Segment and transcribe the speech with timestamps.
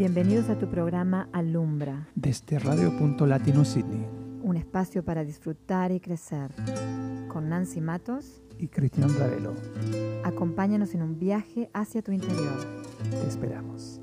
[0.00, 4.06] Bienvenidos a tu programa Alumbra, desde Radio Punto Latino Sydney
[4.42, 6.52] un espacio para disfrutar y crecer.
[7.28, 9.52] Con Nancy Matos y Cristian Ravelo.
[10.24, 12.56] Acompáñanos en un viaje hacia tu interior.
[13.10, 14.00] Te esperamos.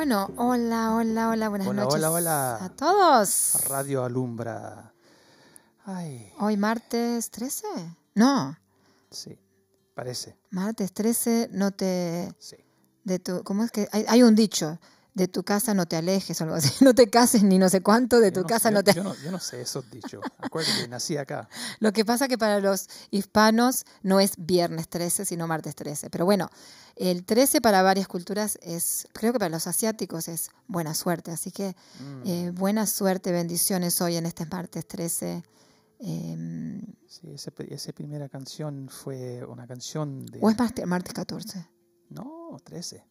[0.00, 1.94] Bueno, hola, hola, hola, buenas noches.
[1.96, 2.64] Hola, hola.
[2.64, 3.52] A todos.
[3.68, 4.94] Radio Alumbra.
[6.38, 7.66] Hoy martes 13.
[8.14, 8.56] No.
[9.10, 9.38] Sí,
[9.92, 10.38] parece.
[10.48, 12.34] Martes 13, no te...
[12.38, 12.56] Sí.
[13.04, 13.90] De tu, ¿Cómo es que?
[13.92, 14.78] Hay, un dicho,
[15.14, 16.70] de tu casa no te alejes o algo así.
[16.84, 18.94] No te cases ni no sé cuánto, de tu casa no te...
[18.94, 20.22] Yo no, yo no sé esos dichos.
[20.38, 21.48] Acuérdate nací acá.
[21.80, 26.10] Lo que pasa que para los hispanos no es viernes 13, sino martes 13.
[26.10, 26.48] Pero bueno,
[26.96, 31.50] el 13 para varias culturas es, creo que para los asiáticos es buena suerte, así
[31.50, 32.26] que mm.
[32.26, 35.42] eh, buena suerte, bendiciones hoy en este martes 13.
[36.02, 37.34] Em, sí,
[37.68, 40.38] esa primera canción fue una canción de...
[40.40, 41.66] ¿O es martes, martes 14?
[42.08, 43.04] No, 13.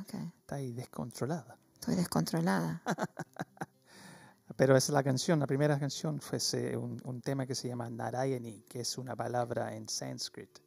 [0.00, 0.32] Okay.
[0.40, 1.58] Está ahí descontrolada.
[1.74, 2.82] Estoy descontrolada.
[4.56, 6.38] Pero es la canción, la primera canción fue
[6.76, 10.60] un, un, tema que se llama Narayani, que es una palabra en sánscrito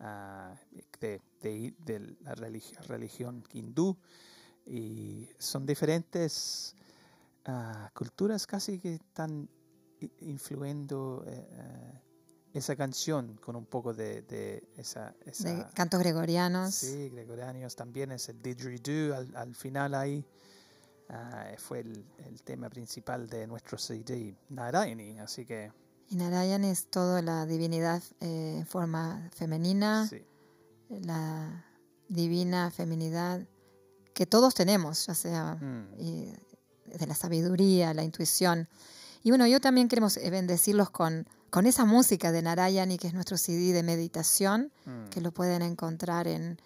[0.00, 0.54] uh,
[1.00, 3.96] de, de, de, la religión, religión hindú.
[4.66, 6.76] Y son diferentes
[7.48, 9.48] uh, culturas casi que están
[10.20, 12.00] influyendo eh, eh,
[12.54, 16.74] esa canción con un poco de, de esa, esa, De cantos gregorianos.
[16.74, 17.74] Sí, gregorianos.
[17.74, 20.24] También es el didgeridoo al, al final ahí.
[21.10, 25.70] Uh, fue el, el, tema principal de nuestro CD, Narayani, así que...
[26.08, 30.24] Y Narayani es toda la divinidad eh, en forma femenina, sí.
[30.88, 31.66] la
[32.08, 33.46] divina feminidad
[34.14, 35.88] que todos tenemos, ya sea Mm.
[35.98, 36.32] y
[36.86, 38.68] de la sabiduría, la intuición.
[39.22, 43.14] Y bueno, yo también queremos eh, bendecirlos con, con esa música de Narayani, que es
[43.14, 45.08] nuestro CD de meditación, Mm.
[45.10, 46.58] que lo pueden encontrar en,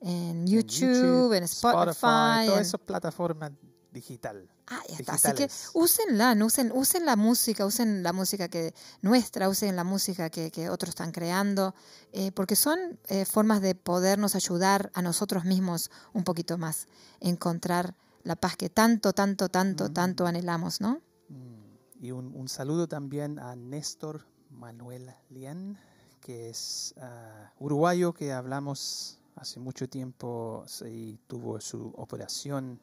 [0.00, 0.10] en
[0.42, 2.00] En YouTube, en Spotify.
[2.00, 3.52] todas en- esas plataformas
[3.92, 4.48] digital.
[4.66, 5.12] Ah, ya está.
[5.14, 10.28] Así que úsenla, usen, usen la música, usen la música que nuestra, usen la música
[10.30, 11.74] que, que otros están creando,
[12.12, 16.88] eh, porque son eh, formas de podernos ayudar a nosotros mismos un poquito más,
[17.20, 17.94] encontrar
[18.24, 19.92] la paz que tanto, tanto, tanto, Mm.
[19.92, 21.00] tanto anhelamos, ¿no?
[21.28, 22.04] Mm.
[22.04, 25.78] Y un, un saludo también a Néstor Manuel Lien,
[26.20, 32.80] que es ah, uruguayo que hablamos hace mucho tiempo y tuvo su operación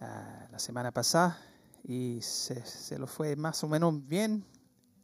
[0.00, 1.38] ah, la semana pasada
[1.84, 4.44] y se, se lo fue más o menos bien,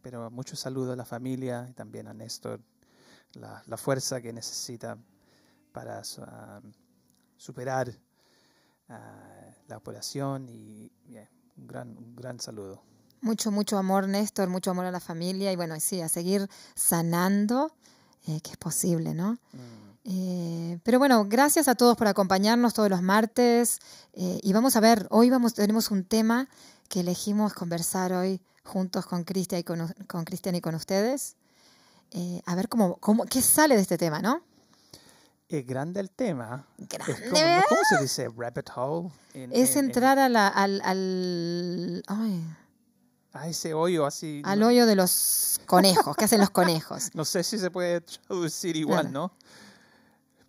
[0.02, 2.60] pero mucho saludo a la familia y también a Néstor,
[3.34, 4.98] la, fuerza que necesita
[5.72, 6.60] para ah,
[7.36, 7.92] superar
[9.66, 10.92] la operación y
[11.56, 12.93] un, gran, un gran saludo.
[13.24, 17.72] Mucho, mucho amor, Néstor, mucho amor a la familia y bueno, sí, a seguir sanando,
[18.26, 19.32] eh, que es posible, ¿no?
[19.52, 19.94] Mm.
[20.04, 23.78] Eh, pero bueno, gracias a todos por acompañarnos todos los martes.
[24.12, 26.48] eh, y vamos a ver, hoy vamos, tenemos un tema
[26.90, 31.36] que elegimos conversar hoy juntos con Cristian y con, con, Cristian y con ustedes.
[32.46, 34.42] A ver cómo, cómo, qué sale de este tema, ¿no?
[35.48, 36.64] Es grande el tema.
[36.78, 37.62] Es Grande, como- ¿verdad?
[37.68, 38.28] ¿Cómo se dice?
[38.36, 39.10] Rabbit hole.
[39.32, 42.44] En- Es en- en- entrar a la- al, al, ay,
[43.34, 44.40] a ese hoyo así.
[44.44, 47.10] al no, hoyo de los conejos, ¿qué hacen los conejos?
[47.14, 49.12] no sé si se puede traducir igual, Claro.
[49.12, 49.32] ¿no?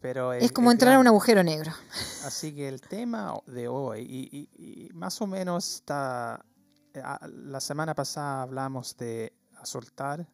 [0.01, 1.71] Pero Es como entrar a un agujero negro.
[2.23, 6.45] Así que el tema de hoy, y, y- y más o menos está.
[6.93, 9.33] La semana pasada hablamos de
[9.63, 10.25] soltar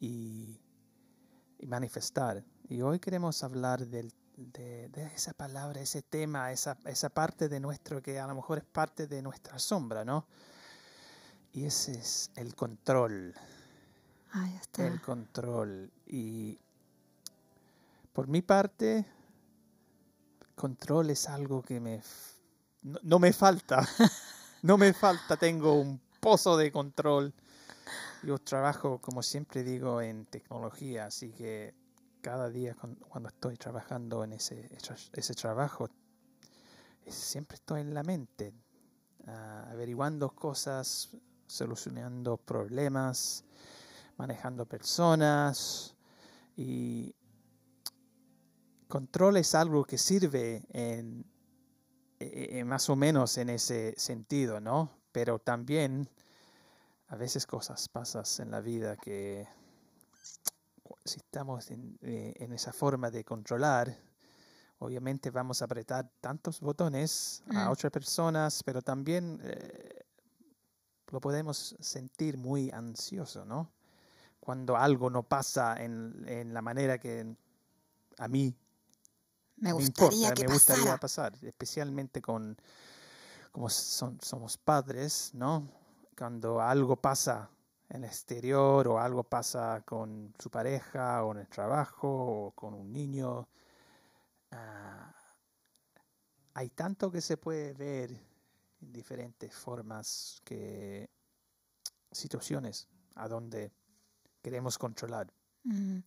[0.00, 0.60] y,
[1.58, 2.44] y manifestar.
[2.68, 7.58] Y hoy queremos hablar del- de, de esa palabra, ese tema, esa, esa parte de
[7.60, 10.26] nuestro que a lo mejor es parte de nuestra sombra, ¿no?
[11.54, 13.32] Y ese es el control.
[14.32, 14.86] Ahí está.
[14.86, 15.90] El control.
[16.06, 16.58] Y
[18.12, 19.06] por mi parte,
[20.56, 22.02] control es algo que me
[22.82, 23.88] no, no me falta.
[24.62, 25.36] no me falta.
[25.36, 27.32] Tengo un pozo de control.
[28.24, 31.74] Yo trabajo, como siempre digo, en tecnología, así que
[32.20, 32.74] cada día
[33.08, 34.70] cuando estoy trabajando en ese,
[35.12, 35.88] ese trabajo,
[37.06, 38.54] siempre estoy en la mente,
[39.26, 41.10] ah, averiguando cosas,
[41.46, 43.44] solucionando problemas,
[44.16, 45.94] manejando personas
[46.56, 47.14] y
[48.88, 51.24] control es algo que sirve en,
[52.20, 54.90] eh, eh, más o menos en ese sentido, ¿no?
[55.12, 56.08] Pero también
[57.08, 59.46] a veces cosas pasan en la vida que
[61.04, 63.96] si estamos en, eh, en esa forma de controlar,
[64.78, 67.72] obviamente vamos a apretar tantos botones a Mm.
[67.72, 70.03] otras personas, pero también eh,
[71.10, 73.70] lo podemos sentir muy ansioso, ¿no?
[74.40, 77.36] Cuando algo no pasa en, en la manera que
[78.18, 78.54] a mí
[79.56, 82.56] Me me gustaría importa, que me gustaría pasar, especialmente con
[83.52, 85.68] como son, somos padres, ¿no?
[86.16, 87.50] Cuando algo pasa
[87.88, 92.74] en el exterior o algo pasa con su pareja o en el trabajo o con
[92.74, 93.48] un niño,
[94.52, 95.14] ah,
[96.54, 98.10] hay tanto que se puede ver
[98.92, 101.08] diferentes formas que
[102.10, 103.72] situaciones a donde
[104.42, 105.32] queremos controlar.
[105.64, 105.98] Mm.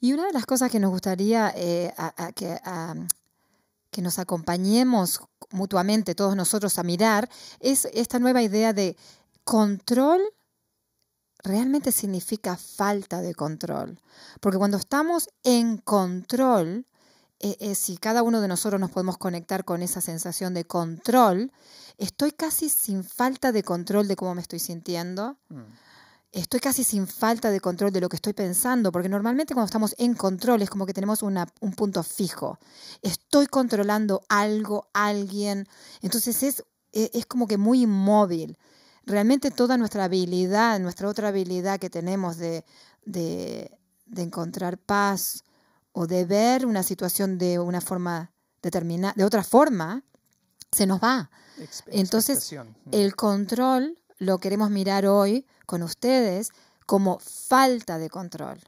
[0.00, 1.92] Y una de las cosas que nos gustaría eh,
[2.34, 2.58] que,
[3.90, 7.28] que nos acompañemos mutuamente todos nosotros a mirar
[7.60, 8.96] es esta nueva idea de
[9.44, 10.20] control
[11.46, 14.00] realmente significa falta de control.
[14.40, 16.86] Porque cuando estamos en control,
[17.40, 21.52] eh, eh, si cada uno de nosotros nos podemos conectar con esa sensación de control,
[21.98, 25.62] estoy casi sin falta de control de cómo me estoy sintiendo, Mm,
[26.32, 29.94] estoy casi sin falta de control de lo que estoy pensando, porque normalmente cuando estamos
[29.98, 32.58] en control es como que tenemos una- un punto fijo.
[33.02, 35.66] Estoy controlando algo, alguien,
[36.02, 38.58] entonces es, e- es como que muy inmóvil.
[39.08, 42.64] realmente toda nuestra habilidad, nuestra otra habilidad que tenemos de,
[43.04, 43.70] de,
[44.16, 45.44] encontrar paz
[45.98, 50.04] o de ver una situación de una forma determinada, de otra forma,
[50.70, 51.30] se nos va.
[51.86, 52.54] Entonces,
[52.92, 56.50] el control lo queremos mirar hoy con ustedes
[56.84, 58.60] como falta de control.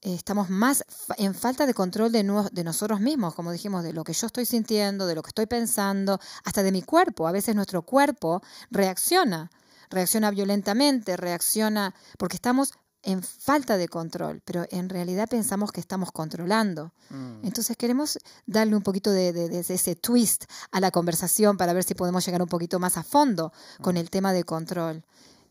[0.00, 0.82] estamos más
[1.18, 4.46] en falta de control de, de nosotros mismos, como dijimos, de lo que yo estoy
[4.46, 7.28] sintiendo, de lo que estoy pensando, hasta de mi cuerpo.
[7.28, 9.50] A veces nuestro cuerpo reacciona,
[9.90, 12.72] reacciona violentamente, reacciona porque estamos
[13.02, 16.92] en falta de control, pero en realidad pensamos que estamos controlando.
[17.10, 17.44] Mm.
[17.46, 22.24] Entonces queremos darle un poquito de, ese twist a la conversación para ver si podemos
[22.24, 23.98] llegar un poquito más a fondo con mm.
[23.98, 25.04] el tema de control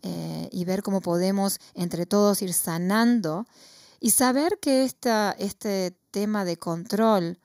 [0.04, 3.46] eh, y ver cómo podemos entre todos ir sanando
[4.00, 7.38] y saber que esta, este tema de control,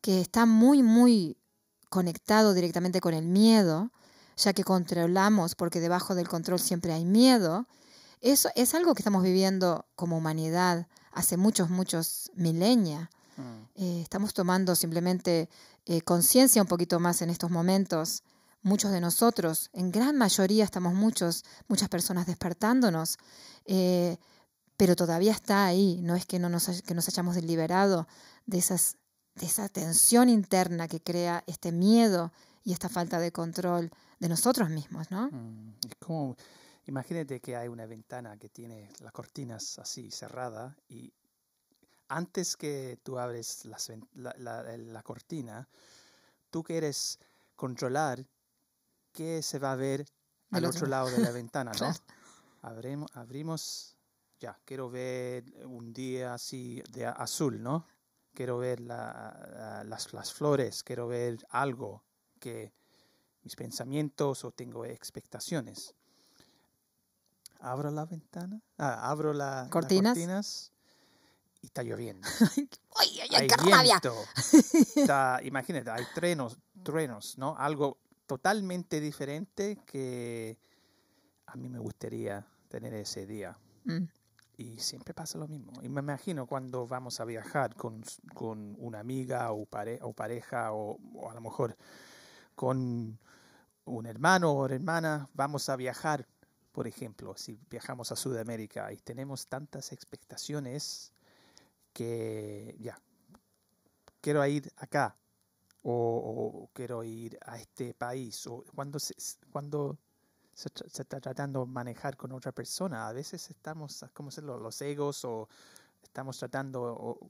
[0.00, 1.36] que está muy, muy
[1.88, 3.90] conectado directamente con el miedo,
[4.36, 7.66] ya que controlamos porque debajo del control siempre hay miedo,
[8.32, 13.08] eso es algo que estamos viviendo como humanidad hace muchos, muchos milenios.
[13.36, 13.62] Mm.
[13.76, 15.48] Eh, estamos tomando simplemente
[15.86, 18.22] eh, conciencia un poquito más en estos momentos.
[18.62, 23.16] Muchos de nosotros, en gran mayoría estamos muchos, muchas personas despertándonos,
[23.64, 24.16] eh,
[24.76, 26.00] pero todavía está ahí.
[26.02, 28.08] No es que no nos, que nos hayamos liberado
[28.46, 28.96] de, esas,
[29.36, 32.32] de esa tensión interna que crea este miedo
[32.64, 35.28] y esta falta de control de nosotros mismos, ¿no?
[35.30, 36.36] Mm, es como
[36.86, 41.12] Imagínate que hay una ventana que tiene las cortinas así cerrada y
[42.08, 45.68] antes que tú abres la, cortina,
[46.48, 47.18] tú quieres
[47.56, 48.24] controlar
[49.10, 50.06] qué se va a ver
[50.52, 51.92] al otro lado de la ventana, ¿no?
[52.62, 53.96] Abrimos, abrimos,
[54.38, 57.84] ya, quiero ver un día así de azul, ¿no?
[58.32, 62.04] Quiero ver las, las flores, quiero ver algo
[62.38, 62.72] que
[63.42, 65.95] mis pensamientos o tengo expectaciones
[67.60, 70.04] abro la ventana, ah, abro la, ¿Cortinas?
[70.04, 70.72] las cortinas
[71.62, 72.26] y está lloviendo.
[72.96, 74.14] ¡Ay, ay, hay viento.
[75.44, 77.56] imagínate, hay trenos, truenos, ¿no?
[77.56, 80.58] Algo totalmente diferente que
[81.46, 83.56] a mí me gustaría tener ese día.
[83.84, 84.04] Mm.
[84.58, 85.72] Y siempre pasa lo mismo.
[85.82, 88.02] Y me imagino cuando vamos a viajar con,
[88.34, 89.66] con una amiga o,
[90.00, 91.76] o pareja o, o, a lo mejor
[92.54, 93.18] con
[93.84, 96.26] un hermano o hermana, vamos a viajar
[96.76, 101.10] por ejemplo, si viajamos a Sudamérica y tenemos tantas expectaciones
[101.94, 103.00] que ya,
[104.20, 105.16] quiero ir acá
[105.84, 109.14] o, quiero ir a este país o cuando se,
[109.50, 109.96] cuando
[110.52, 115.24] se, está tratando de manejar con otra persona, a veces estamos, como los, los egos
[115.24, 115.48] o
[116.02, 117.28] estamos tratando de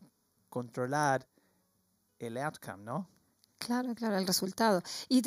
[0.48, 1.24] controlar
[2.18, 3.08] el outcome, ¿no?
[3.58, 4.82] Claro, claro, el resultado.
[5.08, 5.22] Y,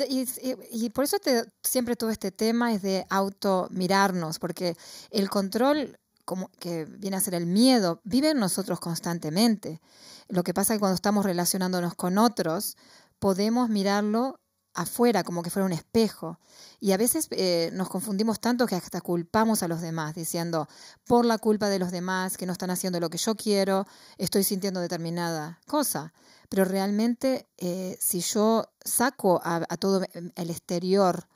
[0.70, 4.76] y, por eso te, siempre todo este tema es de auto mirarnos, porque
[5.10, 9.80] el control, como que viene a ser el miedo, vive en nosotros constantemente.
[10.28, 12.76] Lo que pasa es que cuando estamos relacionándonos con otros,
[13.18, 14.40] podemos mirarlo
[14.74, 16.38] afuera, como que fuera un espejo.
[16.78, 20.68] Y a veces eh, nos confundimos tanto que hasta culpamos a los demás, diciendo,
[21.04, 23.86] por la culpa de los demás que no están haciendo lo que yo quiero,
[24.18, 26.12] estoy sintiendo determinada cosa
[26.50, 30.04] pero realmente eh, si yo saco a, todo
[30.34, 31.28] el exterior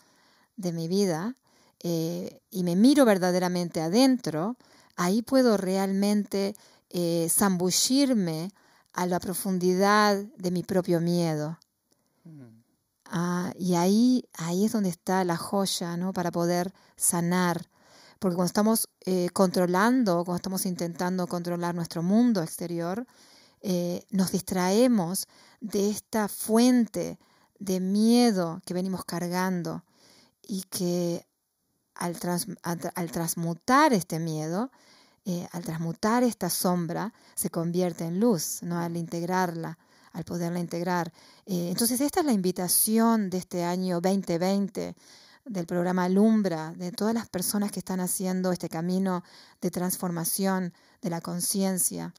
[0.57, 1.37] de mi vida
[1.85, 4.57] eh, y me miro verdaderamente adentro,
[4.97, 6.57] ahí puedo realmente
[6.91, 8.51] eh, zambullirme
[8.93, 11.61] a la profundidad de mi propio miedo.
[12.25, 12.63] Mm.
[13.05, 16.13] Ah, y ahí, ahí es donde está la joya, ¿no?
[16.13, 17.69] Para poder sanar.
[18.19, 18.89] Porque cuando estamos
[19.33, 23.07] controlando, cuando estamos intentando controlar nuestro mundo exterior,
[23.67, 25.27] eh, nos distraemos
[25.63, 27.19] de esta fuente
[27.59, 29.85] de miedo que venimos cargando
[30.47, 31.27] y que
[31.95, 32.19] al,
[33.11, 34.71] transmutar este miedo,
[35.25, 38.79] eh, al transmutar esta sombra, se convierte en luz, ¿no?
[38.79, 39.79] al integrarla,
[40.13, 41.11] al poderla integrar.
[41.47, 44.95] Eh, entonces, esta es la invitación de este año 2020
[45.47, 49.25] del programa Alumbra, de todas las personas que están haciendo este camino
[49.63, 52.13] de transformación de la conciencia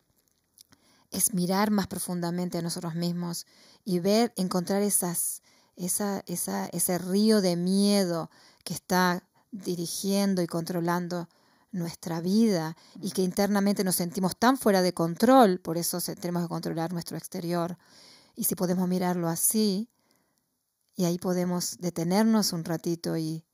[1.16, 3.46] es mirar más profundamente a nosotros mismos
[3.84, 5.42] y ver, encontrar esas,
[5.76, 8.30] esa, esa, ese río de miedo
[8.64, 11.30] que está dirigiendo y controlando
[11.72, 16.50] nuestra vida y que internamente nos sentimos tan fuera de control, por eso tenemos que
[16.50, 17.78] controlar nuestro exterior.
[18.36, 19.90] Y si podemos mirarlo así,
[20.96, 23.46] y ahí podemos detenernos un ratito y,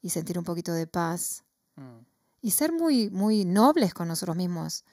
[0.00, 1.44] y sentir un poquito de paz
[1.76, 1.98] mm.
[2.42, 4.84] y ser muy, muy nobles con nosotros mismos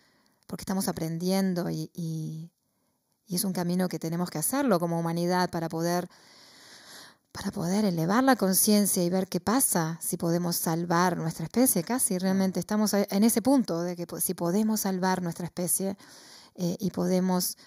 [0.47, 2.51] porque estamos aprendiendo y,
[3.29, 6.09] es un camino que tenemos que hacerlo como humanidad para poder,
[7.33, 12.17] para poder elevar la conciencia y ver qué pasa, si podemos salvar nuestra especie, casi.
[12.17, 15.97] Realmente estamos en ese punto de que si podemos salvar nuestra especie
[16.55, 17.57] eh, y podemos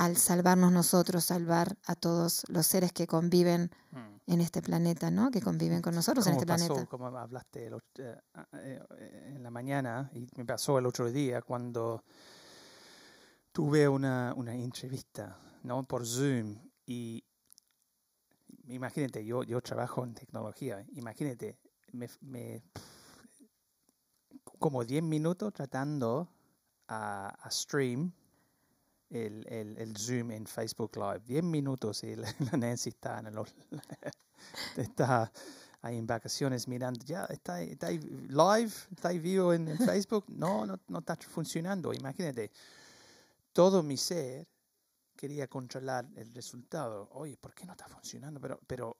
[0.00, 4.32] al salvarnos nosotros, salvar a todos los seres que conviven mm.
[4.32, 5.30] en este planeta, ¿no?
[5.30, 6.86] Que conviven con nosotros en este planeta.
[6.86, 7.66] Como hablaste
[7.98, 8.16] eh,
[8.54, 12.02] eh, en la mañana y me pasó el otro día cuando
[13.52, 15.84] tuve una, una entrevista, ¿no?
[15.84, 17.22] Por Zoom y
[18.68, 21.58] imagínate, yo, yo trabajo en tecnología, imagínate,
[21.92, 22.62] me,
[24.58, 26.26] como 10 minutos tratando
[26.88, 28.14] a, a stream
[29.10, 31.22] el, el, el, Zoom en Facebook Live.
[31.26, 33.38] 10 minutos y la, Nancy está, en el,
[34.76, 35.30] está
[35.82, 40.24] ahí en vacaciones mirando, ya está, está live, está vivo en, Facebook.
[40.28, 41.92] No, no, no está funcionando.
[41.92, 42.50] Imagínate,
[43.52, 44.46] todo mi ser
[45.16, 47.08] quería controlar el resultado.
[47.12, 48.40] Oye, ¿por qué no está funcionando?
[48.40, 48.96] Pero, pero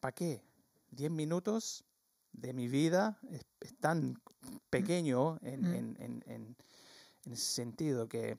[0.00, 0.42] ¿para qué?
[0.92, 1.84] 10 minutos
[2.32, 3.44] de mi vida es,
[3.80, 4.20] tan
[4.70, 6.56] pequeño en, en, en,
[7.24, 8.38] en, ese sentido que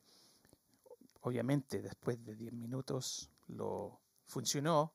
[1.21, 4.93] obviamente después de 10 minutos lo funcionó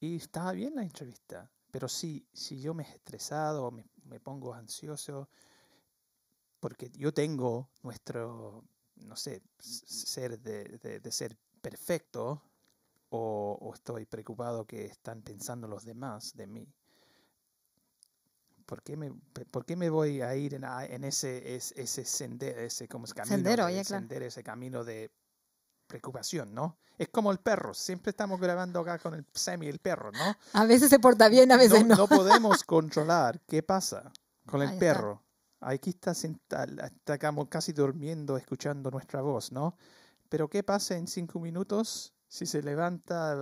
[0.00, 1.50] y estaba bien la entrevista.
[1.70, 5.28] Pero si, si yo me he estresado, me, me pongo ansioso,
[6.58, 8.64] porque yo tengo nuestro
[9.06, 12.42] no sé, ser de, ser perfecto
[13.10, 16.72] o, estoy preocupado que están pensando los demás de mí.
[18.70, 19.10] ¿Por qué me,
[19.50, 24.26] por qué me voy a ir en, ese, ese, sendero, ese como camino, sendero, de,
[24.28, 25.10] ese camino de
[25.88, 26.78] preocupación, ¿no?
[26.96, 30.36] Es como el perro, siempre estamos grabando acá con el semi el perro, ¿no?
[30.52, 31.96] A veces se porta bien, a veces no.
[31.96, 34.12] No, podemos controlar qué pasa
[34.46, 35.20] con el perro.
[35.58, 36.72] Aquí está sentado,
[37.04, 39.76] estamos casi durmiendo, escuchando nuestra voz, ¿no?
[40.28, 42.14] Pero ¿qué pasa en cinco minutos?
[42.28, 43.34] Si se levanta,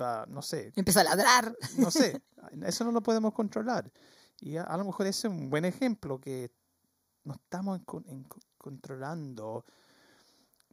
[0.00, 0.72] va, no sé.
[0.76, 1.56] Empieza a ladrar.
[1.76, 2.22] No sé,
[2.64, 3.90] eso no lo podemos controlar.
[4.40, 6.50] Y a, lo mejor ese es un buen ejemplo que
[7.24, 7.80] no estamos
[8.58, 9.64] controlando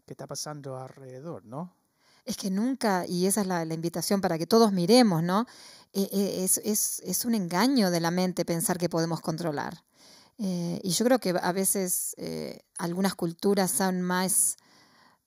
[0.05, 1.73] qué está pasando alrededor, ¿no?
[2.25, 5.45] Es que nunca, y esa es la, invitación para que todos miremos, ¿no?
[5.91, 6.57] E, e, es,
[7.03, 9.83] es, un engaño de la mente pensar que podemos controlar.
[10.37, 14.57] Eh, y yo creo que a veces eh, algunas culturas son más,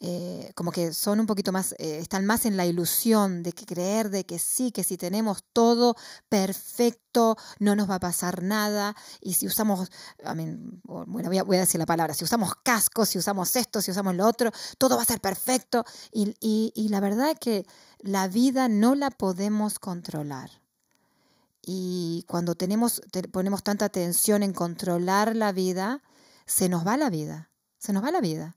[0.01, 4.11] eh, como que son un poquito más, están más en la ilusión de que creer
[4.11, 5.97] de que sí, que si tenemos todo
[6.29, 8.95] perfecto, no nos va a pasar nada.
[9.21, 9.91] Y si usamos,
[10.85, 14.27] bueno, voy a, decir la palabra, si usamos cascos, si usamos esto, si usamos lo
[14.27, 15.85] otro, todo va a ser perfecto.
[16.13, 17.67] Y, y la verdad es que
[18.01, 20.51] la vida no la podemos controlar.
[21.63, 26.03] Y cuando tenemos, ponemos tanta atención en controlar la vida,
[26.47, 28.57] se nos va la vida, se nos va la vida.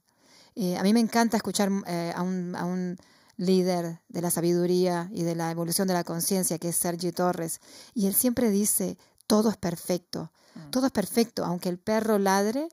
[0.54, 2.96] Eh, a mí me encanta escuchar eh, a, un, a, un,
[3.36, 7.60] líder de la sabiduría y de la evolución de la conciencia, que es Sergi Torres,
[7.94, 10.70] y él siempre dice, todo es perfecto, mm.
[10.70, 12.68] todo es perfecto, aunque el perro ladre,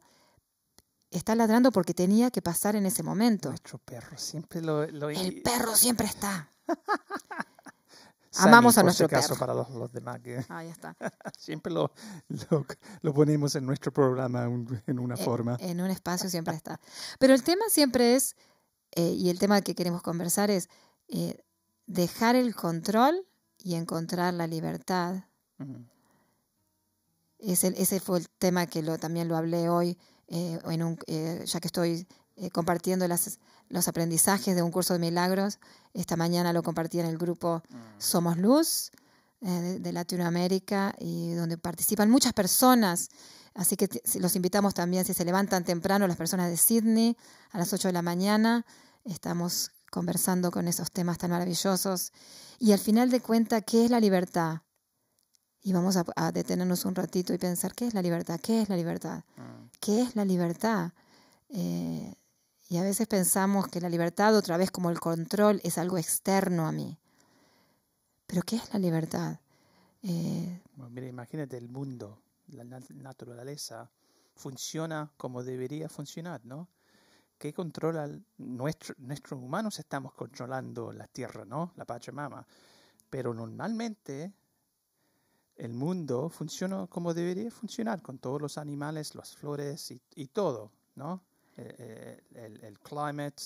[1.09, 3.49] está ladrando porque tenía que pasar en ese momento.
[3.49, 4.85] Nuestro perro siempre lo...
[4.87, 5.09] lo...
[5.09, 6.51] El perro siempre está.
[8.37, 10.19] Amamos a nuestro caso para los, demás.
[10.21, 10.95] Que Ahí está.
[11.37, 11.91] siempre lo,
[13.01, 15.57] lo, ponemos en nuestro programa en una eh, forma.
[15.59, 16.79] En un espacio siempre está.
[17.19, 18.35] Pero el tema siempre es,
[18.91, 20.69] eh, y el tema que queremos conversar es
[21.07, 21.43] eh,
[21.85, 23.25] dejar el control
[23.57, 25.23] y encontrar la libertad.
[27.39, 29.97] ese fue el tema que lo, también lo hablé hoy,
[30.29, 32.05] en un, ya que estoy
[32.51, 35.59] compartiendo las los aprendizajes de un curso de milagros.
[35.93, 37.75] Esta mañana lo compartí en el grupo mm.
[37.97, 38.91] Somos Luz
[39.41, 43.09] eh, de, Latinoamérica y donde participan muchas personas.
[43.53, 47.17] Así que los invitamos también, si se levantan temprano, las personas de Sydney
[47.51, 48.65] a las 8 de la mañana.
[49.03, 52.11] Estamos conversando con esos temas tan maravillosos.
[52.59, 54.61] Y al final de cuentas, ¿qué es la libertad?
[55.61, 58.39] Y vamos a, detenernos un ratito y pensar, ¿qué es la libertad?
[58.41, 59.23] ¿Qué es la libertad?
[59.35, 59.69] Mm.
[59.79, 60.91] ¿Qué es la libertad?
[61.49, 62.13] Eh,
[62.69, 66.67] y a veces pensamos que la libertad, otra vez como el control, es algo externo
[66.67, 66.97] a mí.
[68.25, 69.39] Pero ¿qué es la libertad?
[70.03, 73.89] Eh, mira, imagínate el mundo, la naturaleza
[74.35, 76.67] funciona como debería funcionar, ¿no?
[77.37, 79.79] ¿Qué controla nuestro, nuestros humanos?
[79.79, 81.71] Estamos controlando la tierra, ¿no?
[81.75, 82.45] La Pachamama.
[83.09, 84.33] Pero normalmente
[85.55, 90.71] el mundo funciona como debería funcionar, con todos los animales, las flores y, y todo,
[90.95, 91.21] ¿no?
[91.57, 93.41] Eh, el, el, climate,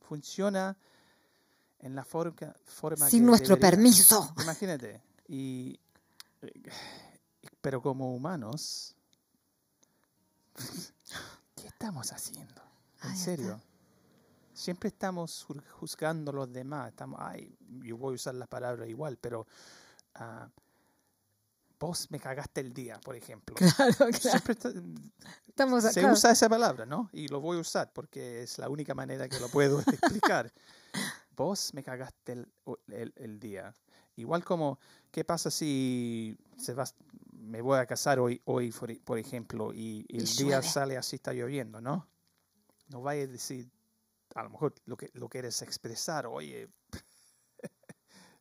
[0.00, 0.74] funciona
[1.80, 4.32] en la forma, forma Sin nuestro permiso.
[4.40, 5.02] Imagínate.
[5.28, 5.78] Y,
[7.60, 8.94] pero como humanos,
[11.54, 12.62] ¿qué estamos haciendo?
[13.02, 13.60] En serio.
[14.54, 15.46] Siempre estamos
[15.78, 16.88] juzgando a los demás.
[16.88, 19.46] Estamos, ay, yo voy a usar la palabra igual, pero
[20.18, 20.48] uh,
[21.80, 23.56] vos me cagaste el día, por ejemplo.
[23.76, 24.12] Claro, claro.
[24.12, 24.56] Siempre
[25.48, 27.08] Estamos se usa esa palabra, ¿no?
[27.12, 30.52] Y lo voy a usar porque es la única manera que lo puedo explicar.
[31.34, 32.52] vos me cagaste el,
[32.88, 33.74] el, el, día.
[34.16, 34.78] Igual como,
[35.10, 36.84] ¿qué pasa si se va,
[37.32, 38.72] me voy a casar hoy, hoy
[39.04, 42.06] por, ejemplo, y, el día sale así, está lloviendo, ¿no?
[42.88, 43.70] No vaya a decir,
[44.34, 46.68] a lo mejor lo que lo quieres expresar, oye,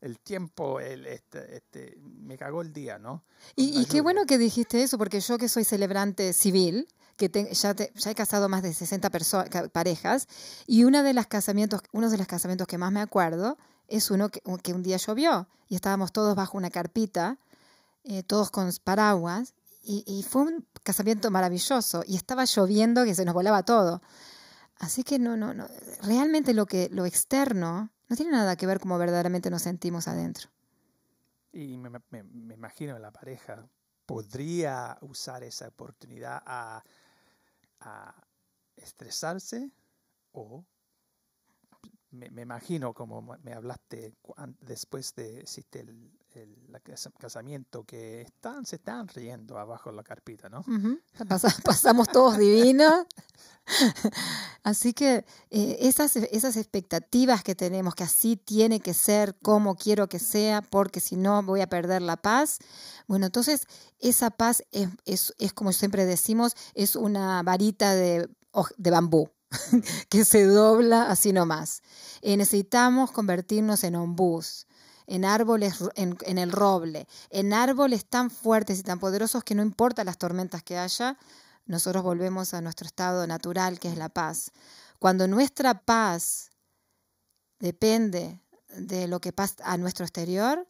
[0.01, 3.23] el tiempo, el, este, este, me cagó el día, ¿no?
[3.55, 8.11] Y, qué bueno que dijiste eso, porque yo que soy celebrante civil, que ya, ya
[8.11, 9.09] he casado más de 60
[9.73, 10.27] parejas,
[10.67, 13.57] y una de las casamientos, uno de los casamientos que más me acuerdo
[13.87, 17.37] es uno que, que un día llovió y estábamos todos bajo una carpita,
[18.03, 23.25] eh, todos con paraguas, y, y, fue un casamiento maravilloso, y estaba lloviendo que se
[23.25, 24.01] nos volaba todo.
[24.77, 25.67] Así que no, no, no,
[26.03, 30.49] realmente lo que lo externo no tiene nada que ver cómo verdaderamente nos sentimos adentro.
[31.51, 31.91] Y me,
[32.53, 33.69] imagino la pareja
[34.05, 36.83] podría usar esa oportunidad a,
[37.79, 38.27] a
[38.75, 39.71] estresarse
[40.31, 40.65] o
[42.11, 44.13] me, me, imagino como me hablaste
[44.61, 46.55] después de existe el, el,
[47.17, 50.63] casamiento que están se están riendo abajo de la carpita, ¿no?
[51.63, 53.05] pasamos todos divinos.
[54.63, 60.07] Así que eh, esas, esas expectativas que tenemos, que así tiene que ser, como quiero
[60.07, 62.59] que sea, porque si no voy a perder la paz.
[63.07, 63.67] Bueno, entonces
[63.99, 68.29] esa paz es, es, es como siempre decimos, es una varita de,
[68.77, 69.29] de bambú.
[70.09, 71.81] que se dobla así nomás.
[72.21, 74.67] Eh, necesitamos convertirnos en ombús,
[75.07, 79.63] en árboles, en, en, el roble, en árboles tan fuertes y tan poderosos que no
[79.63, 81.17] importa las tormentas que haya,
[81.65, 84.51] nosotros volvemos a nuestro estado natural, que es la paz.
[84.97, 86.49] Cuando nuestra paz
[87.59, 88.41] depende
[88.75, 90.67] de lo que pasa a nuestro exterior,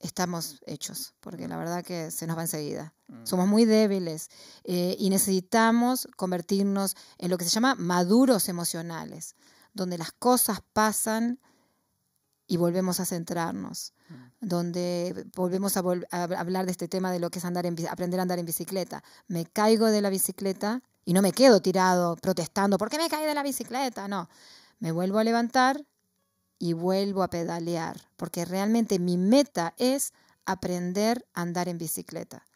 [0.00, 2.94] estamos hechos, porque la verdad que se nos va enseguida.
[3.08, 3.24] Mm.
[3.24, 4.30] Somos muy débiles
[4.64, 9.36] eh, y necesitamos convertirnos en lo que se llama maduros emocionales,
[9.74, 11.38] donde las cosas pasan
[12.46, 14.14] y volvemos a centrarnos, mm.
[14.40, 18.22] donde volvemos a, hablar de este tema de lo que es andar en, aprender a
[18.22, 19.04] andar en bicicleta.
[19.28, 23.26] Me caigo de la bicicleta y no me quedo tirado protestando, ¿por qué me caí
[23.26, 24.08] de la bicicleta?
[24.08, 24.28] No,
[24.78, 25.84] me vuelvo a levantar
[26.60, 30.12] y vuelvo a pedalear, porque realmente mi meta es
[30.44, 32.46] aprender a andar en bicicleta.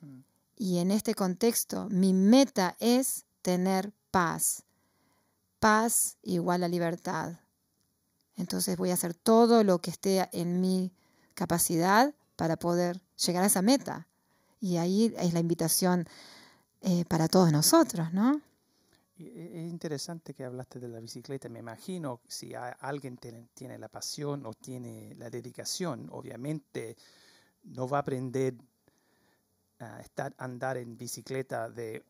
[0.00, 0.20] Mm.
[0.56, 4.64] Y en este contexto, mi meta es tener paz.
[5.60, 7.40] Paz igual a libertad.
[8.36, 10.90] Entonces voy a hacer todo lo que esté en mi
[11.34, 14.08] capacidad para poder llegar a esa meta.
[14.60, 16.08] Y ahí es la invitación
[16.80, 18.40] eh, para todos nosotros, ¿no?
[19.18, 21.48] Es interesante que hablaste de la bicicleta.
[21.48, 26.96] Me imagino si alguien tiene, la pasión o tiene la dedicación, obviamente
[27.64, 28.54] no va a aprender
[29.78, 32.04] a estar, andar en bicicleta de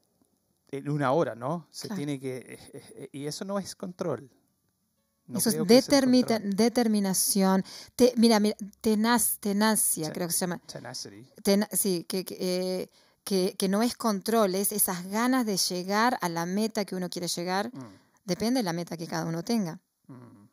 [0.69, 1.67] en una hora, ¿no?
[1.71, 4.31] Se tiene que eh, eh, eh, y eso no es control.
[5.35, 7.63] eso es, determinación.
[8.17, 10.63] mira, mira, tenaz, tenacia, creo que se llama.
[10.67, 11.27] Tenacity.
[11.73, 12.89] sí, que, que,
[13.25, 17.29] que, no es control, es esas ganas de llegar a la meta que uno quiere
[17.29, 17.71] llegar.
[17.73, 18.01] Mm.
[18.25, 19.81] Depende de la meta que cada uno tenga.
[20.09, 20.49] Mm.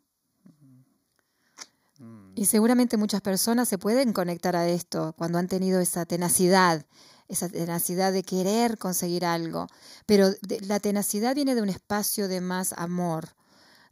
[2.00, 2.34] Mm.
[2.36, 6.86] Y seguramente muchas personas se pueden conectar a esto cuando han tenido esa tenacidad,
[7.28, 9.68] esa tenacidad de querer conseguir algo.
[10.06, 10.30] Pero
[10.62, 13.30] la tenacidad viene de un espacio de más amor,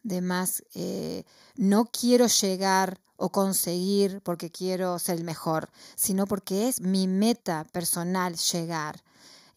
[0.07, 6.69] de más, eh, no quiero llegar o conseguir porque quiero ser el mejor, sino porque
[6.69, 9.03] es mi meta personal llegar.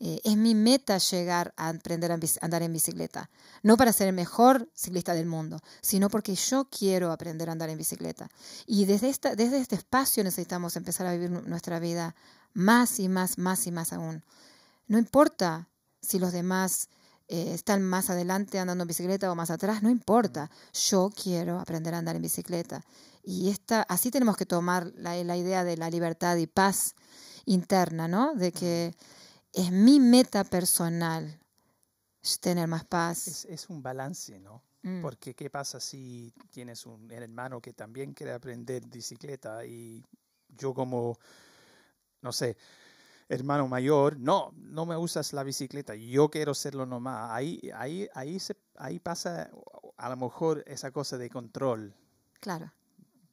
[0.02, 3.30] Eh, es mi meta llegar a aprender a andar en bicicleta.
[3.62, 7.68] No para ser el mejor ciclista del mundo, sino porque yo quiero aprender a andar
[7.68, 8.28] en bicicleta.
[8.66, 12.16] Y desde, esta, desde este espacio necesitamos empezar a vivir nuestra vida
[12.54, 14.24] más y más, más y más aún.
[14.88, 15.68] No importa
[16.00, 16.88] si los demás
[17.32, 20.50] eh, están más adelante andando en bicicleta o más atrás, no importa.
[20.72, 22.84] Yo quiero aprender a andar en bicicleta.
[23.22, 26.96] Y esta, así tenemos que tomar la, idea de la libertad y paz
[27.44, 28.34] interna, ¿no?
[28.34, 28.96] De que
[29.52, 31.38] es mi meta personal
[32.40, 33.44] tener más paz.
[33.44, 34.64] Es, un balance, ¿no?
[34.82, 35.00] Mm.
[35.00, 40.02] Porque ¿qué pasa si tienes un hermano que también quiere aprender bicicleta y
[40.48, 41.16] yo como,
[42.22, 42.56] no sé,
[43.30, 47.30] hermano mayor, no, no me usas la bicicleta, yo quiero hacerlo nomás.
[47.30, 49.50] Ahí, ahí, ahí, se, ahí pasa
[49.96, 51.94] a lo mejor esa cosa de control.
[52.40, 52.70] Claro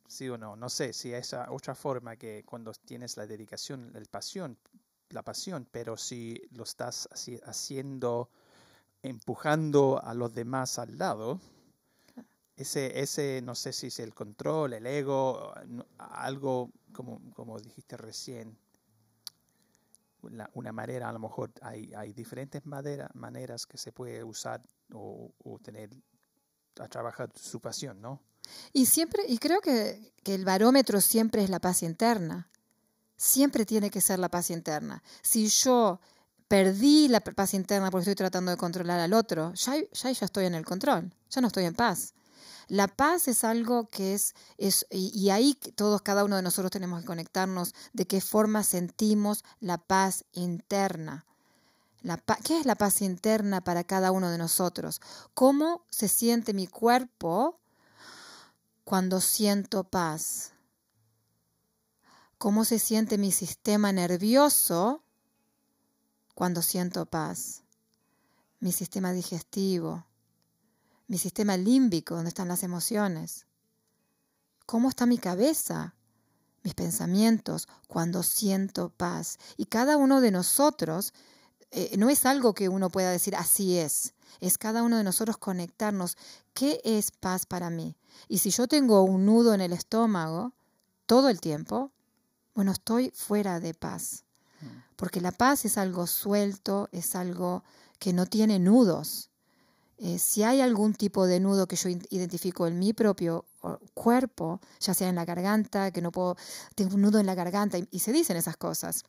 [0.07, 0.55] sí o no.
[0.55, 4.57] No sé si esa otra forma que cuando tienes la dedicación, el pasión,
[5.09, 7.07] la pasión, pero si lo estás
[7.43, 8.29] haciendo,
[9.03, 11.39] empujando a los demás al lado,
[12.55, 15.53] ese, ese, no sé si es el control, el ego,
[15.97, 18.57] algo como, como dijiste recién,
[20.21, 24.61] una, manera, a lo mejor hay, hay diferentes maneras que se puede usar
[24.93, 25.89] o, tener
[26.79, 28.21] a trabajar su pasión, ¿no?
[28.71, 32.49] Y siempre, y creo que, que, el barómetro siempre es la paz interna.
[33.17, 35.03] Siempre tiene que ser la paz interna.
[35.21, 35.99] Si yo
[36.47, 40.45] perdí la paz interna porque estoy tratando de controlar al otro, ya, ya, ya estoy
[40.45, 42.13] en el control, ya no estoy en paz.
[42.67, 47.01] La paz es algo que es, es y, ahí todos, cada uno de nosotros tenemos
[47.01, 51.25] que conectarnos de qué forma sentimos la paz interna.
[52.43, 55.01] ¿Qué es la paz interna para cada uno de nosotros?
[55.33, 57.59] ¿Cómo se siente mi cuerpo
[58.83, 60.53] cuando siento paz?
[62.37, 65.01] ¿Cómo se siente mi sistema nervioso
[66.35, 67.63] cuando siento paz?
[68.59, 70.05] Mi sistema digestivo,
[71.07, 73.45] mi sistema límbico, donde están las emociones.
[74.65, 75.95] ¿Cómo está mi cabeza?
[76.63, 79.37] Mis pensamientos cuando siento paz.
[79.55, 81.13] Y cada uno de nosotros
[81.71, 84.13] eh, no es algo que uno pueda decir así es.
[84.41, 86.17] Es cada uno de nosotros conectarnos.
[86.53, 87.95] ¿Qué es paz para mí?
[88.27, 90.53] Y si yo tengo un nudo en el estómago
[91.05, 91.91] todo el tiempo,
[92.53, 94.25] bueno, estoy fuera de paz.
[94.61, 94.65] Mm.
[94.95, 97.63] Porque la paz es algo suelto, es algo
[97.99, 99.29] que no tiene nudos.
[99.99, 103.45] Eh, si hay algún tipo de nudo que yo identifico en mi propio
[103.93, 106.37] cuerpo, ya sea en la garganta, que no puedo,
[106.75, 109.03] tengo un nudo en la garganta y, se dicen esas cosas.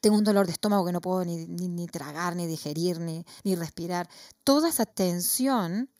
[0.00, 3.54] Tengo un dolor de estómago que no puedo ni, ni, tragar, ni digerir, ni, ni
[3.54, 4.08] respirar.
[4.44, 5.90] Toda esa tensión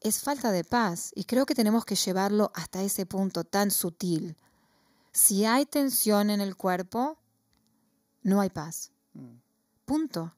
[0.00, 4.36] es falta de paz y creo que tenemos que llevarlo hasta ese punto tan sutil.
[5.12, 7.18] Si hay tensión en el cuerpo,
[8.22, 8.90] no hay paz.
[9.12, 9.36] Mm.
[9.84, 10.34] Punto.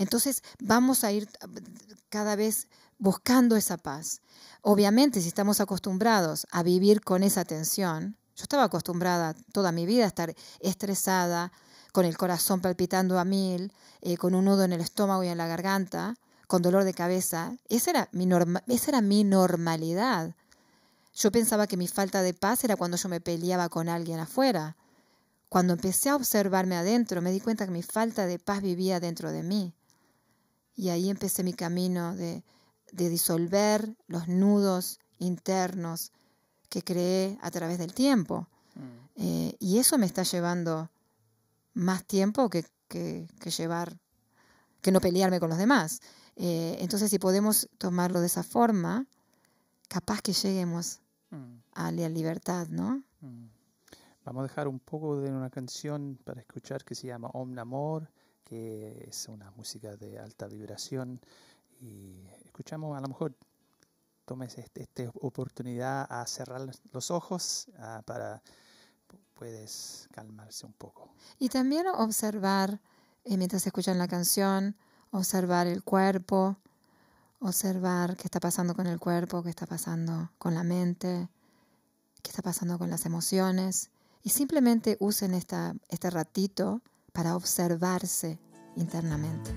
[0.00, 1.28] Entonces vamos a ir
[2.08, 4.22] cada vez buscando esa paz.
[4.62, 10.04] Obviamente, si estamos acostumbrados a vivir con esa tensión, yo estaba acostumbrada toda mi vida
[10.04, 11.52] a estar estresada,
[11.92, 15.36] con el corazón palpitando a mil, eh, con un nudo en el estómago y en
[15.36, 17.58] la garganta, con dolor de cabeza.
[17.68, 18.26] Esa era, mi
[18.68, 20.34] esa era mi normalidad.
[21.14, 24.78] Yo pensaba que mi falta de paz era cuando yo me peleaba con alguien afuera.
[25.50, 29.30] Cuando empecé a observarme adentro, me di cuenta que mi falta de paz vivía dentro
[29.30, 29.74] de mí.
[30.74, 32.42] Y ahí empecé mi camino de,
[32.92, 36.12] disolver los nudos internos
[36.68, 38.48] que creé a través del tiempo.
[38.74, 39.22] Mm.
[39.22, 40.90] Eh, y eso me está llevando
[41.74, 42.64] más tiempo que,
[43.56, 43.98] llevar,
[44.80, 46.00] que no pelearme con los demás.
[46.36, 49.06] Eh, entonces, si podemos tomarlo de esa forma,
[49.88, 51.58] capaz que lleguemos mm.
[51.74, 53.02] a la libertad, ¿no?
[53.20, 53.46] Mm.
[54.24, 58.10] Vamos a dejar un poco de una canción para escuchar que se llama Om Namor
[58.50, 61.20] que es una música de alta vibración
[61.80, 63.36] y escuchamos a lo mejor
[64.24, 66.60] tomes este, esta oportunidad a cerrar
[66.92, 68.42] los ojos ah, para
[69.34, 71.14] puedes calmarse un poco.
[71.38, 72.80] Y también observar,
[73.24, 74.76] eh, mientras escuchan la canción,
[75.12, 76.56] observar el cuerpo,
[77.38, 81.28] observar qué está pasando con el cuerpo, qué está pasando con la mente,
[82.20, 83.90] qué está pasando con las emociones.
[84.24, 88.38] Y simplemente usen esta, este ratito para observarse
[88.76, 89.50] internamente.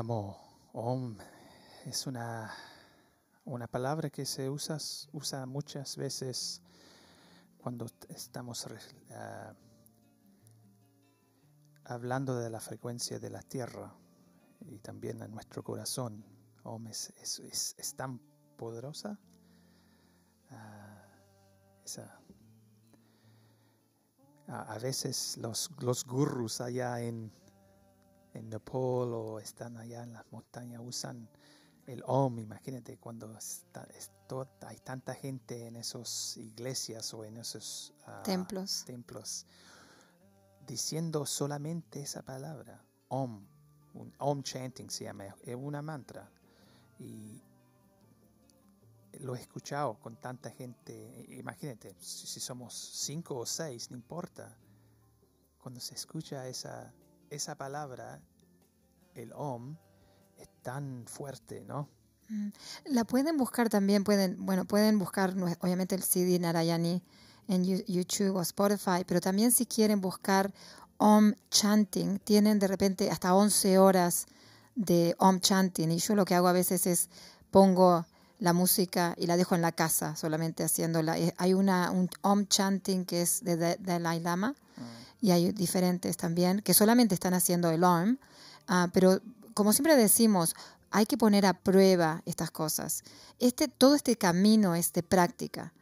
[0.00, 1.16] Om
[1.86, 2.54] es una,
[3.44, 4.78] una palabra que se usa,
[5.12, 6.62] usa muchas veces
[7.56, 8.64] cuando estamos
[9.10, 9.54] ah,
[11.86, 13.92] hablando de la frecuencia de la tierra
[14.60, 16.24] y también en nuestro corazón.
[16.62, 18.20] Om es, es, es, tan
[18.56, 19.18] poderosa.
[20.50, 21.04] Ah,
[24.46, 27.32] a, veces los, los gurus allá en,
[28.38, 31.28] en Nepal o están allá en las montañas usan
[31.86, 32.38] el Om.
[32.38, 33.86] Imagínate cuando está,
[34.66, 38.84] hay tanta gente en esas iglesias o en esos templos.
[38.86, 39.46] templos
[40.66, 43.44] diciendo solamente esa palabra, Om.
[43.94, 46.30] Un Om chanting se llama, es una mantra.
[46.98, 47.42] Y
[49.20, 51.26] lo he escuchado con tanta gente.
[51.30, 54.56] Imagínate, si, somos cinco o seis, no importa.
[55.58, 56.92] Cuando se escucha esa,
[57.30, 58.20] esa palabra,
[59.14, 59.76] el Om,
[60.38, 61.88] es tan fuerte, ¿no?
[62.28, 62.48] Mm.
[62.86, 67.02] La pueden buscar también, pueden, bueno, pueden buscar obviamente el CD Narayani
[67.48, 70.52] en YouTube o Spotify, pero también si quieren buscar
[70.98, 74.26] Om Chanting, tienen de repente hasta 11 horas
[74.74, 77.08] de Om Chanting y yo lo que hago a veces es
[77.50, 78.04] pongo
[78.38, 81.18] la música y la dejo en la casa solamente haciéndola.
[81.18, 85.26] Eh, hay una, un Om Chanting que es de Dalai Lama mm.
[85.26, 88.16] y hay diferentes también que solamente están haciendo el Om,
[88.68, 89.20] ah, pero
[89.54, 90.54] como siempre decimos,
[90.90, 93.02] hay que poner a prueba estas cosas.
[93.38, 95.72] Este, todo este camino es de práctica.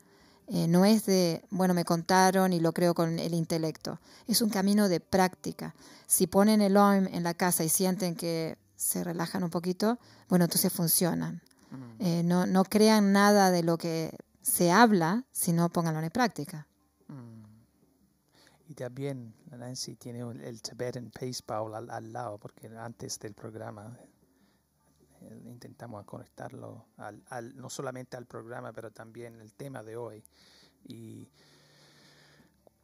[0.49, 4.01] Eh, no es de, bueno, me contaron y lo creo con el intelecto.
[4.27, 5.75] Es un camino de práctica.
[6.07, 10.45] Si ponen el OIM en la casa y sienten que se relajan un poquito, bueno,
[10.45, 11.43] entonces funcionan.
[11.99, 16.67] Eh, no, no crean nada de lo que se habla, sino pónganlo en práctica.
[18.69, 23.97] Y también Nancy tiene el Tibetan Pace Bowl al lado, porque antes del programa
[25.23, 30.25] eh, intentamos conectarlo al, no solamente al programa, pero también el tema de hoy.
[30.85, 31.29] Y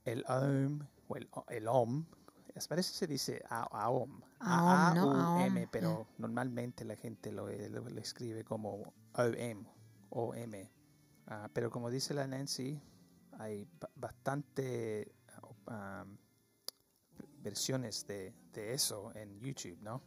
[0.05, 2.07] el OM, o el, el OM,
[2.69, 9.67] parece que se dice AOM, A-O-M, pero normalmente la gente lo, lo, escribe como OM,
[10.11, 10.55] OM.
[10.55, 12.81] Uh, pero como dice la Nancy,
[13.39, 15.15] hay bastante
[15.67, 16.05] ah,
[17.39, 20.03] versiones de, de eso en YouTube, ¿no?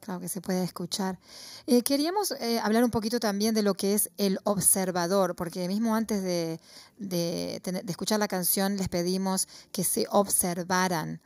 [0.00, 1.18] Claro que se puede escuchar.
[1.66, 5.96] Eh, queríamos eh, hablar un poquito también de lo que es el observador, porque mismo
[5.96, 6.60] antes de,
[7.88, 11.20] escuchar la canción les pedimos que se observaran.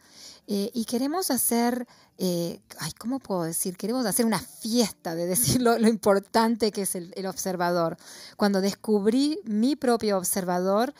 [0.46, 1.86] Eh, y queremos hacer,
[2.18, 3.76] ay, ¿cómo puedo decir?
[3.76, 7.98] Queremos hacer una fiesta de decir lo, importante que es el, observador.
[8.36, 10.94] Cuando descubrí mi propio observador,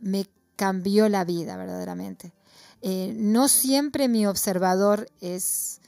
[0.00, 2.32] me cambió la vida verdaderamente.
[2.82, 5.80] no siempre mi observador es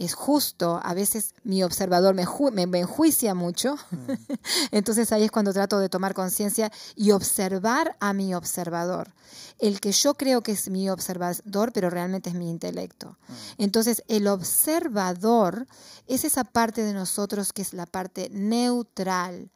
[0.00, 4.12] es justo, a veces mi observador me, me, enjuicia mucho, mm.
[4.72, 9.12] entonces ahí es cuando trato de tomar conciencia y observar a mi observador,
[9.58, 13.10] el que yo creo que es mi observador, pero realmente es mi intelecto.
[13.10, 13.32] Mm.
[13.58, 15.66] Entonces el observador
[16.06, 19.50] es esa parte de nosotros que es la parte neutral.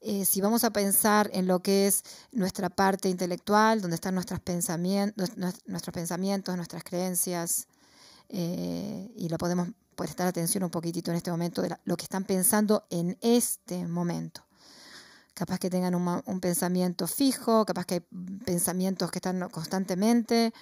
[0.00, 4.40] Eh, si vamos a pensar en lo que es nuestra parte intelectual, donde están nuestros
[4.40, 7.68] pensamientos, nuestros pensamientos, nuestras creencias,
[8.28, 12.24] eh, y lo podemos prestar atención un poquitito en este momento de lo que están
[12.24, 14.42] pensando en este momento.
[15.34, 18.00] Capaz que tengan un, pensamiento fijo, capaz que hay
[18.44, 20.52] pensamientos que están constantemente.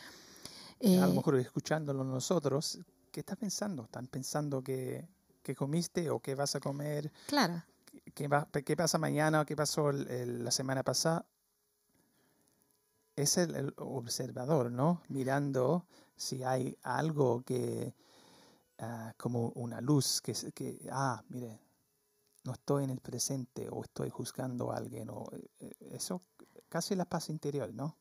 [0.80, 2.78] a lo eh, mejor escuchándolo nosotros,
[3.12, 3.84] ¿qué estás pensando?
[3.84, 5.06] ¿Están pensando que,
[5.42, 7.12] que comiste o que vas a comer?
[7.28, 7.62] Claro.
[8.14, 9.44] ¿Qué, va, qué pasa mañana?
[9.44, 11.24] ¿Qué pasó la semana pasada?
[13.16, 15.02] Es el, observador, ¿no?
[15.08, 17.94] Mirando si hay algo que,
[18.78, 21.60] ah, como una luz, que, que, ah, mire,
[22.44, 26.22] no estoy en el presente o estoy juzgando a alguien, o eh, eh, eso
[26.68, 27.96] casi la paz interior, ¿no?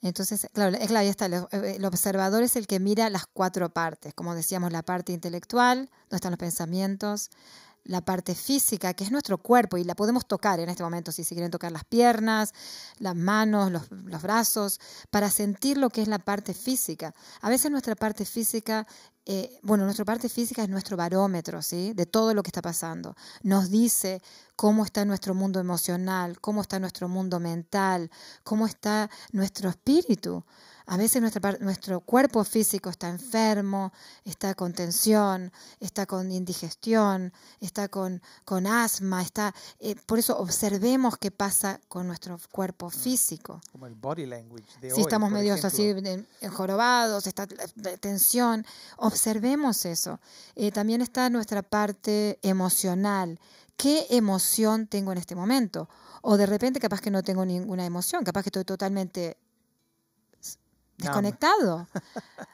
[0.00, 1.26] Entonces, claro, claro, ahí está.
[1.26, 6.16] El observador es el que mira las cuatro partes, como decíamos, la parte intelectual, donde
[6.16, 7.30] están los pensamientos,
[7.88, 11.24] la parte física, que es nuestro cuerpo, y la podemos tocar en este momento, si
[11.24, 12.52] se quieren tocar las piernas,
[12.98, 13.88] las manos, los,
[14.22, 14.78] brazos,
[15.10, 17.14] para sentir lo que es la parte física.
[17.40, 18.86] A veces nuestra parte física,
[19.30, 21.92] eh, bueno, nuestra parte física es nuestro barómetro, ¿sí?
[21.92, 23.14] De todo lo que está pasando.
[23.42, 24.22] Nos dice
[24.56, 28.10] cómo está nuestro mundo emocional, cómo está nuestro mundo mental,
[28.42, 30.44] cómo está nuestro espíritu.
[30.90, 31.20] A veces
[31.60, 33.92] nuestro cuerpo físico está enfermo,
[34.24, 41.18] está con tensión, está con indigestión, está con, con asma, está, eh, por eso observemos
[41.18, 42.90] qué pasa con nuestro cuerpo mm.
[42.90, 43.60] físico.
[43.70, 45.92] Como el body language de Si estamos medio así
[46.40, 47.46] enjorobados, está
[48.00, 48.64] tensión,
[48.96, 49.17] observemos
[49.84, 50.20] eso.
[50.54, 53.38] Eh, también está nuestra parte emocional.
[53.76, 55.88] ¿Qué emoción tengo en este momento?
[56.22, 59.36] O de repente capaz que no tengo ninguna emoción, capaz que estoy totalmente
[60.96, 61.86] desconectado.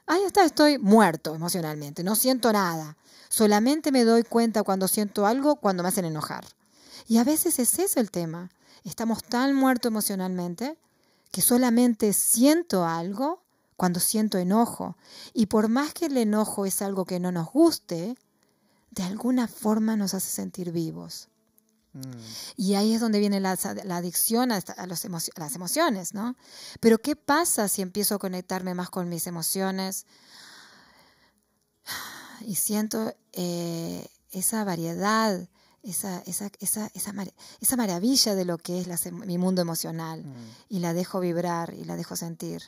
[0.07, 2.97] Ahí está, estoy muerto emocionalmente, no siento nada.
[3.29, 6.45] Solamente me doy cuenta cuando siento algo, cuando me hacen enojar.
[7.09, 8.51] Y a veces es eso el tema.
[8.85, 10.79] Estamos tan muertos emocionalmente
[11.31, 13.44] que solamente siento algo
[13.77, 14.97] cuando siento enojo.
[15.33, 18.17] Y por más que el enojo es algo que no nos guste,
[18.91, 21.29] de alguna forma nos hace sentir vivos.
[21.95, 22.01] Mm.
[22.57, 26.37] Y ahí es donde viene la, adicción a, las emociones, ¿no?
[26.81, 30.07] Pero ¿qué pasa si empiezo a conectarme más con mis emociones?
[32.41, 35.49] Y siento eh, esa variedad,
[35.83, 40.25] esa, esa, esa, esa, maravilla de lo que es mi mundo emocional.
[40.25, 40.35] Mm.
[40.69, 42.63] Y la dejo vibrar y la dejo sentir.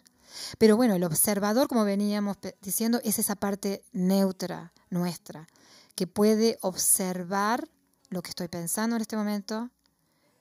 [0.59, 5.47] Pero bueno, el observador, como veníamos diciendo, es esa parte neutra nuestra,
[5.95, 7.68] que puede observar
[8.11, 9.70] lo que estoy pensando en este momento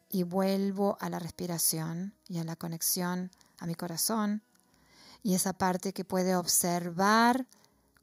[0.10, 4.44] y vuelvo a la respiración y a la conexión a mi corazón.
[5.24, 7.48] Y esa parte que puede observar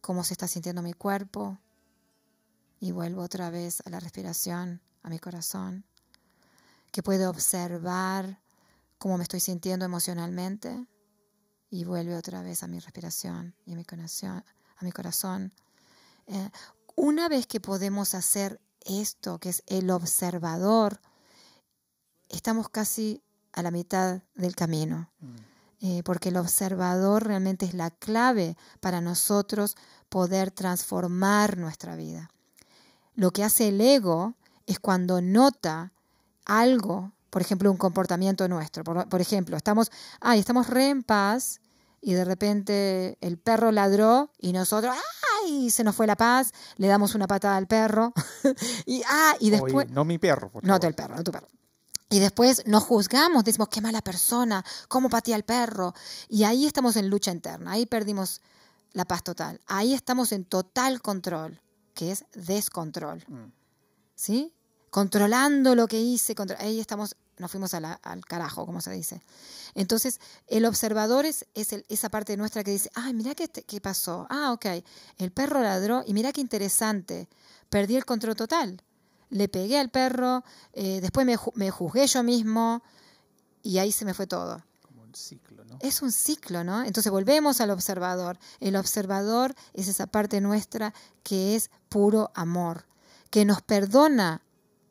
[0.00, 1.58] cómo se está sintiendo mi cuerpo
[2.80, 5.84] y vuelvo otra vez a la respiración, a mi corazón.
[6.90, 8.40] Que puede observar
[8.98, 10.84] cómo me estoy sintiendo emocionalmente
[11.72, 14.44] y vuelve otra vez a mi respiración y a mi corazón.
[14.76, 15.54] A mi corazón.
[16.26, 16.50] Eh,
[16.96, 21.00] una vez que podemos hacer esto, que es el observador,
[22.28, 25.10] estamos casi a la mitad del camino.
[25.20, 25.36] Mm.
[25.84, 29.74] Eh, porque el observador realmente es la clave para nosotros
[30.10, 32.30] poder transformar nuestra vida.
[33.14, 34.34] Lo que hace el ego
[34.66, 35.92] es cuando nota
[36.44, 38.84] algo, por ejemplo, un comportamiento nuestro.
[38.84, 41.61] Por, ejemplo, estamos, ay, estamos re en paz
[42.02, 44.94] y de repente el perro ladró y nosotros,
[45.44, 45.70] ¡ay!
[45.70, 48.12] Se nos fue la paz, le damos una patada al perro
[48.86, 49.88] y, ah, y después...
[49.90, 50.50] no mi perro.
[50.50, 51.48] Por no del perro, no tu perro.
[52.10, 55.94] Y después nos juzgamos, decimos, qué mala persona, cómo patea al perro.
[56.28, 58.42] Y ahí estamos en lucha interna, ahí perdimos
[58.92, 59.60] la paz total.
[59.66, 61.62] Ahí estamos en total control,
[61.94, 63.24] que es descontrol.
[63.28, 63.52] Mm.
[64.14, 64.52] ¿Sí?
[64.90, 69.20] Controlando lo que hice, ahí estamos nos fuimos al carajo, como se dice.
[69.74, 74.26] Entonces, el observador es, esa parte nuestra que dice, ay, mira qué, qué, pasó.
[74.30, 74.66] Ah, ok,
[75.18, 77.28] el perro ladró y mira qué interesante,
[77.68, 78.80] perdí el control total.
[79.28, 82.82] Le pegué al perro, eh, después me, me, juzgué yo mismo
[83.62, 84.62] y ahí se me fue todo.
[84.82, 85.78] Como un ciclo, ¿no?
[85.80, 86.84] Es un ciclo, ¿no?
[86.84, 88.38] Entonces volvemos al observador.
[88.60, 92.84] El observador es esa parte nuestra que es puro amor,
[93.30, 94.42] que nos perdona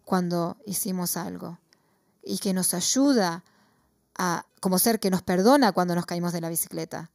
[0.04, 1.61] cuando hicimos algo
[2.24, 3.44] y que nos ayuda
[4.16, 7.12] a, como ser que nos perdona cuando nos caímos de la bicicleta.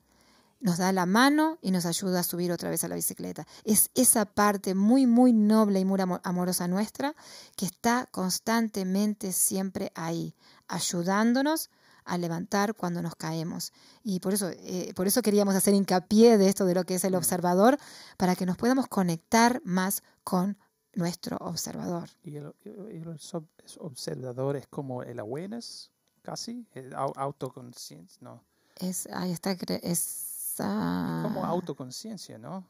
[0.60, 3.46] Nos da la mano y nos ayuda a subir otra vez a la bicicleta.
[3.64, 7.14] Es esa parte muy, muy noble y muy amorosa nuestra
[7.56, 10.34] que está constantemente siempre ahí,
[10.66, 11.70] ayudándonos
[12.06, 13.72] a levantar cuando nos caemos.
[14.02, 17.04] Y por eso, eh, por eso queríamos hacer hincapié de esto de lo que es
[17.04, 17.78] el observador,
[18.16, 20.56] para que nos podamos conectar más con
[20.96, 22.08] nuestro observador.
[22.24, 22.52] ¿Y el,
[23.78, 25.90] observador es como el awareness,
[26.22, 26.66] casi?
[26.72, 28.18] ¿El autoconciencia?
[28.22, 28.42] No.
[28.76, 30.54] Es, ahí está, es...
[30.56, 32.66] como autoconciencia, ¿no?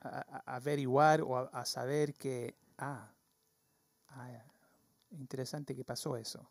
[0.00, 3.10] A, averiguar o a, saber que, ah,
[4.08, 4.44] ah,
[5.10, 6.48] interesante que pasó eso.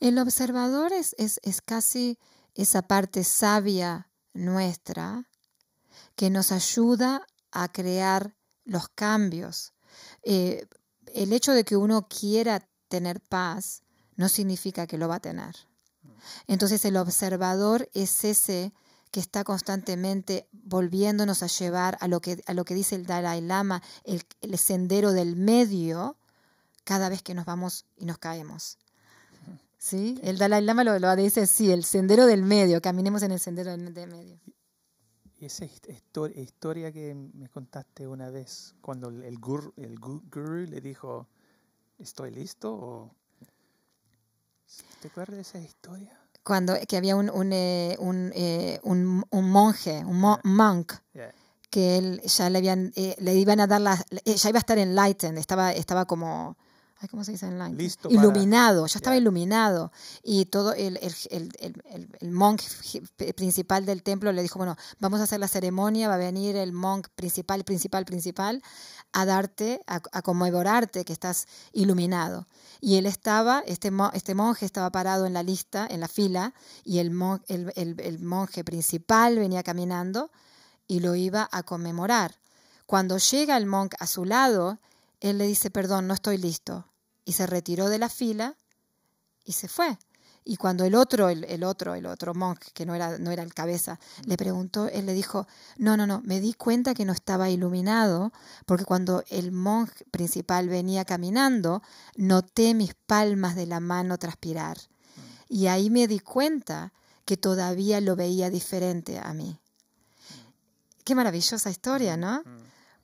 [0.00, 2.18] El observador es, es, es casi
[2.54, 5.28] esa parte sabia nuestra
[6.16, 8.37] que nos ayuda a crear
[8.68, 9.72] los cambios.
[10.22, 10.66] Eh,
[11.14, 13.82] el hecho de que uno quiera tener paz
[14.16, 15.56] no significa que lo va a tener.
[16.46, 18.72] Entonces el observador es ese
[19.10, 23.40] que está constantemente volviéndonos a llevar a lo que, a lo que dice el Dalai
[23.40, 24.22] Lama, el,
[24.58, 26.16] sendero del medio,
[26.84, 28.76] cada vez que nos vamos y nos caemos.
[29.78, 30.20] ¿Sí?
[30.22, 33.70] El Dalai Lama lo, lo dice, sí, el sendero del medio, caminemos en el sendero
[33.70, 34.38] del medio.
[35.40, 41.28] Y esa historia que me contaste una vez, cuando el guru, el guru le dijo,
[41.98, 43.12] ¿estoy listo?
[45.00, 46.18] ¿Te acuerdas de esa historia?
[46.42, 47.96] Cuando que había un, un, eh,
[48.34, 50.94] eh, un, un, monje, un monk,
[51.70, 54.78] que él ya le habían, eh, le iban a dar la, ya iba a estar
[54.78, 56.56] enlightened, estaba, estaba como
[57.06, 59.92] ¿cómo se dice en Listo iluminado, ya estaba iluminado.
[60.24, 61.14] Y todo el, el,
[61.60, 62.60] el, el, monk
[63.36, 66.72] principal del templo le dijo, bueno, vamos a hacer la ceremonia, va a venir el
[66.72, 68.62] monk principal, principal, principal,
[69.12, 72.48] a darte, a, conmemorarte que estás iluminado.
[72.80, 76.52] Y él estaba, este, este monje estaba parado en la lista, en la fila,
[76.84, 77.12] y el,
[77.46, 80.30] el monje principal venía caminando
[80.88, 82.34] y lo iba a conmemorar.
[82.86, 84.78] Cuando llega el monk a su lado,
[85.20, 86.86] él le dice, perdón, no estoy listo.
[87.24, 88.56] Y se retiró de la fila
[89.44, 89.98] y se fue.
[90.44, 93.52] Y cuando el otro, el, otro, el otro monje, que no era, no era el
[93.52, 95.46] cabeza, le preguntó, él le dijo,
[95.76, 98.32] no, no, no, me di cuenta que no estaba iluminado,
[98.64, 101.82] porque cuando el monje principal venía caminando,
[102.16, 104.78] noté mis palmas de la mano transpirar.
[105.50, 106.94] Y ahí me di cuenta
[107.26, 109.60] que todavía lo veía diferente a mí.
[111.04, 112.42] Qué maravillosa historia, ¿no?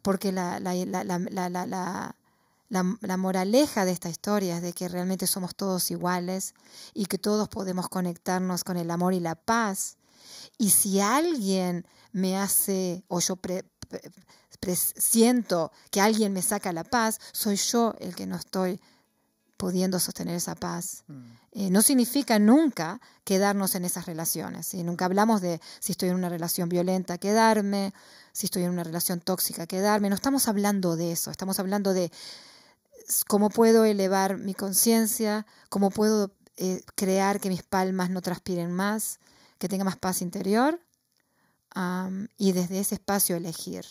[0.04, 2.14] Porque la, la, la,
[2.68, 6.52] la, moraleja de esta historia es de que realmente somos todos iguales
[6.92, 9.96] y que todos podemos conectarnos con el amor y la paz.
[10.58, 13.38] Y si alguien me hace, o yo
[14.74, 18.82] siento que alguien me saca la paz, soy yo el que no estoy
[19.56, 21.04] pudiendo sostener esa paz.
[21.06, 21.22] Mm.
[21.52, 24.74] Eh, no significa nunca quedarnos en esas relaciones.
[24.74, 27.94] Nunca hablamos de si estoy en una relación violenta, quedarme,
[28.34, 30.08] si estoy en una relación tóxica, quedarme.
[30.10, 32.10] No estamos hablando de eso, estamos hablando de
[33.28, 39.20] cómo puedo elevar mi conciencia, cómo puedo eh, crear que mis palmas no transpiren más,
[39.58, 40.80] que tenga más paz interior
[42.36, 43.84] y desde ese espacio elegir,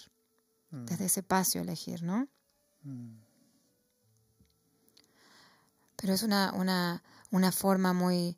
[0.72, 0.86] mm.
[0.86, 2.28] desde ese espacio elegir, ¿no?
[2.84, 3.18] Mm.
[5.96, 8.38] Pero es una, una, una forma muy,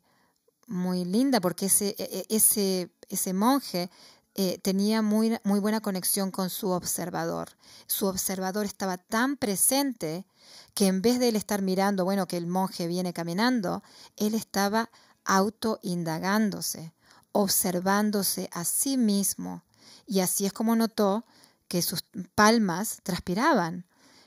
[0.66, 3.90] muy linda porque ese, e, e, ese, ese monje
[4.38, 7.48] eh, tenía muy, muy buena conexión con su observador.
[7.86, 10.26] Su observador estaba tan presente
[10.74, 13.82] que en vez de él estar mirando, bueno, que el monje viene caminando,
[14.14, 14.90] él estaba
[15.24, 16.92] autoindagándose,
[17.32, 19.64] observándose a sí mismo.
[20.06, 21.24] Y así es como notó
[21.66, 23.86] que sus palmas transpiraban.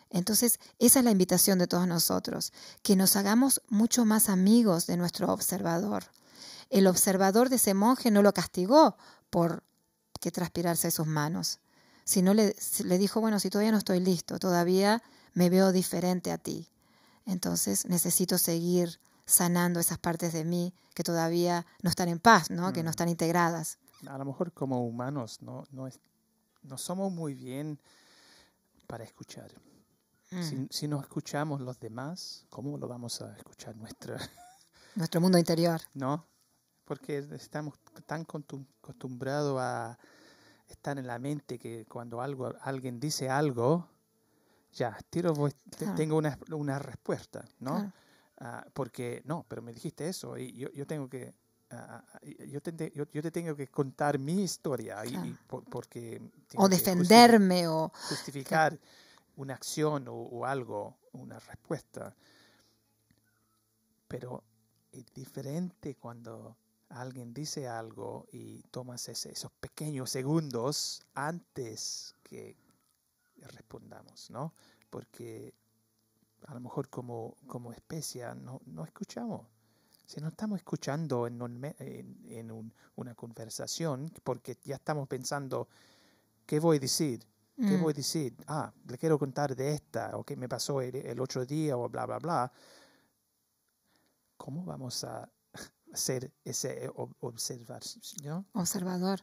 [0.09, 2.51] Entonces, esa es la invitación de todos nosotros,
[2.81, 6.05] que nos hagamos mucho más amigos de nuestro observador.
[6.71, 8.97] El observador de ese monje no lo castigó
[9.29, 9.68] por
[10.19, 11.59] que transpirarse sus manos,
[12.03, 15.01] sino le, le dijo, bueno, si todavía no estoy listo, todavía
[15.33, 16.67] me veo diferente a ti.
[17.25, 22.73] Entonces necesito seguir sanando esas partes de mí que todavía no están en paz, ¿no?
[22.73, 22.91] que no mm.
[22.91, 23.77] están integradas.
[24.07, 25.99] A lo mejor como humanos no, no, es,
[26.63, 27.79] no somos muy bien
[28.87, 29.51] para escuchar.
[30.29, 30.67] Si, mm.
[30.69, 34.17] si, no escuchamos los demás, ¿cómo lo vamos a escuchar nuestra...
[34.95, 35.81] nuestro mundo interior?
[35.93, 36.25] No,
[36.89, 37.75] porque estamos
[38.07, 38.21] tan
[38.81, 39.95] acostumbrados a
[40.67, 43.87] estar en la mente que cuando algo, alguien dice algo,
[44.73, 45.35] ya, tiro,
[45.95, 47.93] tengo una, una, respuesta, ¿no?
[48.39, 51.35] Ah, porque, no, pero me dijiste eso y yo, yo tengo que,
[51.69, 52.03] ah,
[52.47, 56.19] yo, te, yo, te tengo que contar mi historia y, porque...
[56.55, 57.91] O defenderme o...
[58.09, 58.79] Justificar
[59.35, 62.15] una acción o, o, algo, una respuesta.
[64.07, 64.43] Pero
[64.91, 66.57] es diferente cuando
[66.89, 72.57] alguien dice algo y tomas esos pequeños segundos antes que,
[73.53, 74.53] respondamos, ¿no?
[74.89, 75.53] Porque
[76.47, 79.47] a lo mejor como, como especie no, no escuchamos.
[80.05, 81.39] Si no estamos escuchando en,
[81.79, 85.69] en, una conversación, porque ya estamos pensando,
[86.45, 87.25] ¿qué voy a decir?
[87.55, 87.81] ¿Qué mm.
[87.81, 88.35] voy a decir?
[88.47, 91.87] Ah, le quiero contar de esta, o qué me pasó el, el otro día, o
[91.87, 92.51] bla, bla, bla.
[94.35, 95.29] ¿Cómo vamos a
[95.93, 97.81] ser ese eh, observar,
[98.53, 99.21] observador.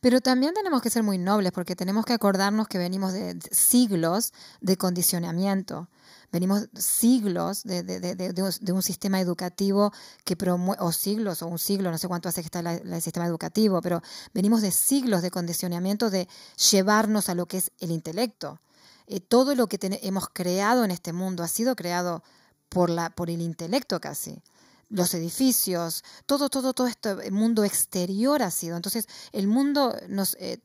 [0.00, 4.32] Pero también tenemos que ser muy nobles porque tenemos que acordarnos que venimos de siglos
[4.60, 5.88] de condicionamiento.
[6.30, 9.92] Venimos siglos de, de, de, de un sistema educativo
[10.24, 13.26] que promueve, o siglos, o un siglo, no sé cuánto hace que está el sistema
[13.26, 14.02] educativo, pero
[14.34, 16.28] venimos de siglos de condicionamiento de
[16.70, 18.60] llevarnos a lo que es el intelecto.
[19.06, 22.22] Eh, todo lo que hemos creado en este mundo ha sido creado
[22.68, 24.42] por, la, por el intelecto casi
[24.90, 28.76] los edificios, todo, todo, todo este mundo exterior ha sido.
[28.76, 30.58] Entonces, el mundo nos, eh,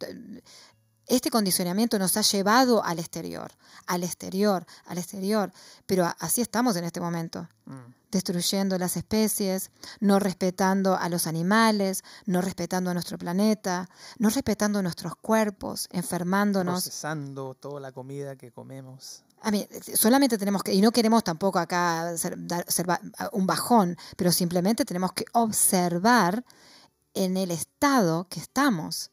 [1.08, 3.52] este condicionamiento nos ha llevado al exterior,
[3.88, 5.52] al exterior, al exterior.
[5.86, 7.48] Pero así estamos en este momento.
[7.66, 7.94] Mm.
[8.12, 14.82] Destruyendo las especies, no respetando a los animales, no respetando a nuestro planeta, no respetando
[14.84, 16.84] nuestros cuerpos, enfermándonos.
[16.84, 19.24] Procesando toda la comida que comemos.
[19.44, 22.38] A mí, solamente tenemos que, y no queremos tampoco acá ser,
[23.34, 26.44] un bajón, pero simplemente tenemos que observar
[27.14, 29.12] en el estado que estamos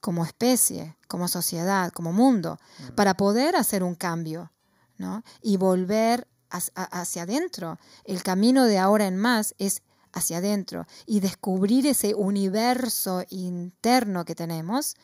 [0.00, 2.58] como especie, como sociedad, como mundo,
[2.94, 4.52] para poder hacer un cambio
[4.96, 5.24] ¿no?
[5.42, 7.78] y volver hacia adentro.
[8.04, 14.34] El camino de ahora en más es hacia adentro y descubrir ese universo interno que
[14.34, 14.94] tenemos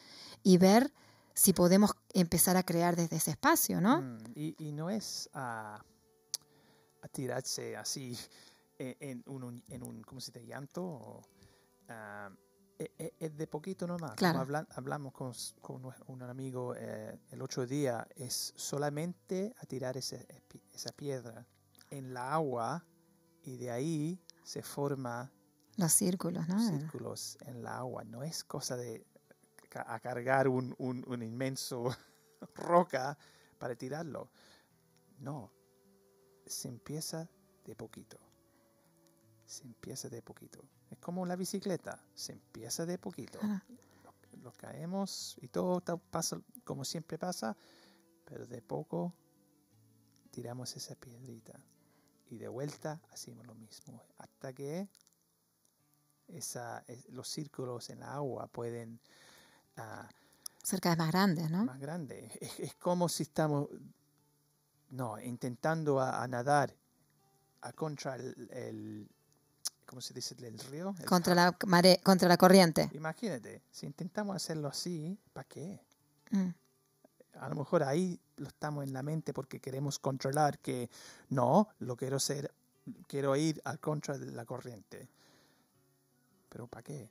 [0.43, 0.93] y ver
[1.35, 4.03] si podemos empezar a crear desde ese espacio, ¿no?
[4.03, 5.85] Mm, y, no es a,
[7.13, 8.17] tirarse así
[8.79, 10.47] en un, en un ¿cómo se dice?
[10.47, 11.23] Llanto.
[11.89, 12.31] Ah,
[12.81, 14.17] e, e, es, de poquito nomás.
[14.17, 20.27] Como hablamos con, con, un amigo eh, el otro día, es solamente a tirar ese,
[20.73, 21.47] esa piedra
[21.91, 22.83] en la agua
[23.43, 25.31] y de ahí se forma
[25.77, 26.59] Los círculos, ¿no?
[26.59, 28.03] Círculos en la agua.
[28.05, 29.07] No es cosa de
[29.75, 31.95] a cargar un, un, un inmenso
[32.55, 33.17] roca
[33.59, 34.31] para tirarlo.
[35.19, 35.53] No,
[36.47, 37.29] se empieza
[37.65, 38.19] de poquito.
[39.45, 40.61] Se empieza de poquito.
[40.91, 43.39] Es como la bicicleta, se empieza de poquito.
[44.43, 47.57] Lo, caemos y todo pasa como siempre pasa,
[48.25, 49.13] pero de poco
[50.31, 51.61] tiramos esa piedrita.
[52.29, 54.03] Y de vuelta hacemos lo mismo.
[54.19, 54.89] Hasta que
[56.29, 59.01] esa, los círculos en la agua pueden...
[60.63, 61.65] Ser cada vez más grandes, ¿no?
[61.65, 62.33] Más grandes.
[62.59, 63.69] Es, como si estamos,
[64.91, 66.75] no, intentando a, nadar
[67.63, 69.09] a contra el,
[69.87, 70.35] ¿cómo se dice?
[70.39, 70.95] El río.
[71.07, 72.91] contra, la mare, contra la corriente.
[72.93, 75.81] Imagínate, si intentamos hacerlo así, ¿para qué?
[76.31, 76.51] Mm.
[77.39, 80.91] A lo mejor ahí lo estamos en la mente porque queremos controlar que
[81.31, 82.53] no, lo quiero ser,
[83.07, 85.09] quiero ir al contra de la corriente.
[86.49, 87.11] Pero ¿para qué?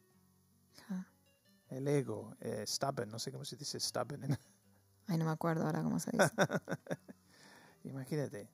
[1.69, 4.23] El ego, eh, stubborn, no sé cómo se dice stubborn.
[5.07, 6.29] Ay, no me acuerdo ahora cómo se dice.
[7.83, 8.49] Imagínate.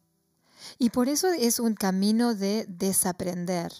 [0.77, 3.71] Y por eso es un camino de desaprender.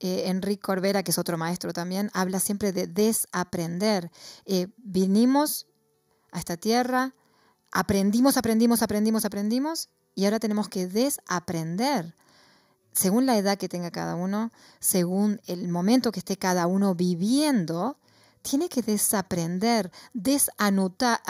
[0.00, 4.10] Eh, Enrique Corbera, que es otro maestro también, habla siempre de desaprender.
[4.46, 5.66] Eh, vinimos
[6.32, 7.14] a esta tierra,
[7.70, 12.14] aprendimos, aprendimos, aprendimos, aprendimos, y ahora tenemos que desaprender
[12.92, 17.98] según la edad que tenga cada uno, según el momento que esté cada uno viviendo,
[18.42, 21.20] tiene que desaprender, desanudar,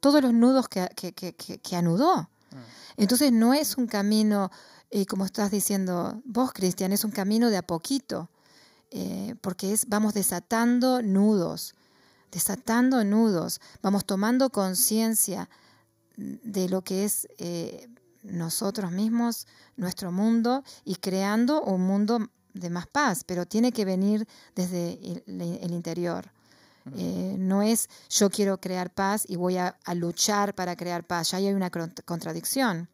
[0.00, 2.22] todos los nudos que, anudó.
[2.22, 2.56] Mm.
[2.96, 4.50] Entonces no es un camino,
[4.90, 8.28] eh, como estás diciendo vos, Cristian, es un camino de a poquito,
[8.90, 11.74] eh, porque es, vamos desatando nudos,
[12.30, 15.48] desatando nudos, vamos tomando conciencia
[16.16, 17.88] de lo que es eh,
[18.22, 19.46] nosotros mismos,
[19.76, 25.72] nuestro mundo y creando un mundo de más paz, pero tiene que venir desde el,
[25.72, 26.30] interior.
[26.96, 31.30] Eh, no es yo quiero crear paz y voy a, luchar para crear paz.
[31.30, 32.88] Ya hay una contradicción.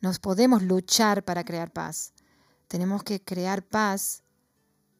[0.00, 2.12] Nos podemos luchar para crear paz.
[2.66, 4.22] Tenemos que crear paz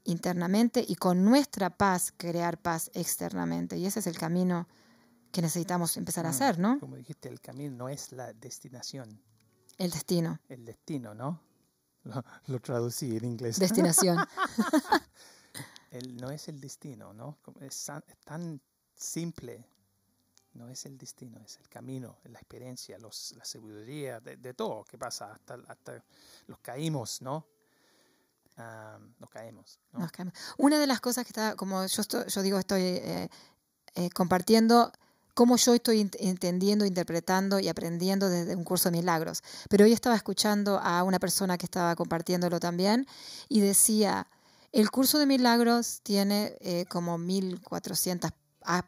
[0.05, 3.77] internamente y con nuestra paz crear paz externamente.
[3.77, 4.67] Y ese es el camino
[5.31, 6.81] que necesitamos empezar a mm, hacer, ¿no?
[6.81, 9.21] Como dijiste, el camino no es la destinación.
[9.77, 10.41] El destino.
[10.49, 11.41] El destino, ¿no?
[12.47, 13.59] Lo, traducí en inglés.
[13.59, 14.19] Destinación.
[16.21, 17.39] no es el destino, ¿no?
[17.61, 17.91] Es,
[18.25, 18.61] tan
[18.95, 19.67] simple.
[20.55, 24.99] No es el destino, es el camino, la experiencia, los, la sabiduría, de, todo que
[24.99, 25.33] pasa.
[25.33, 26.03] Hasta, hasta
[26.47, 27.47] los caímos, ¿no?
[29.21, 30.35] nos, caemos, nos caemos.
[30.57, 33.29] Una de las cosas que está, como yo, yo digo, estoy eh,
[33.95, 34.93] eh, compartiendo
[35.39, 39.45] cómo yo estoy entendiendo, interpretando y aprendiendo desde un curso de milagros.
[39.71, 43.07] Pero hoy estaba escuchando a una persona que estaba compartiéndolo también
[43.49, 44.27] y decía,
[44.73, 48.33] el curso de milagros tiene eh, como 1400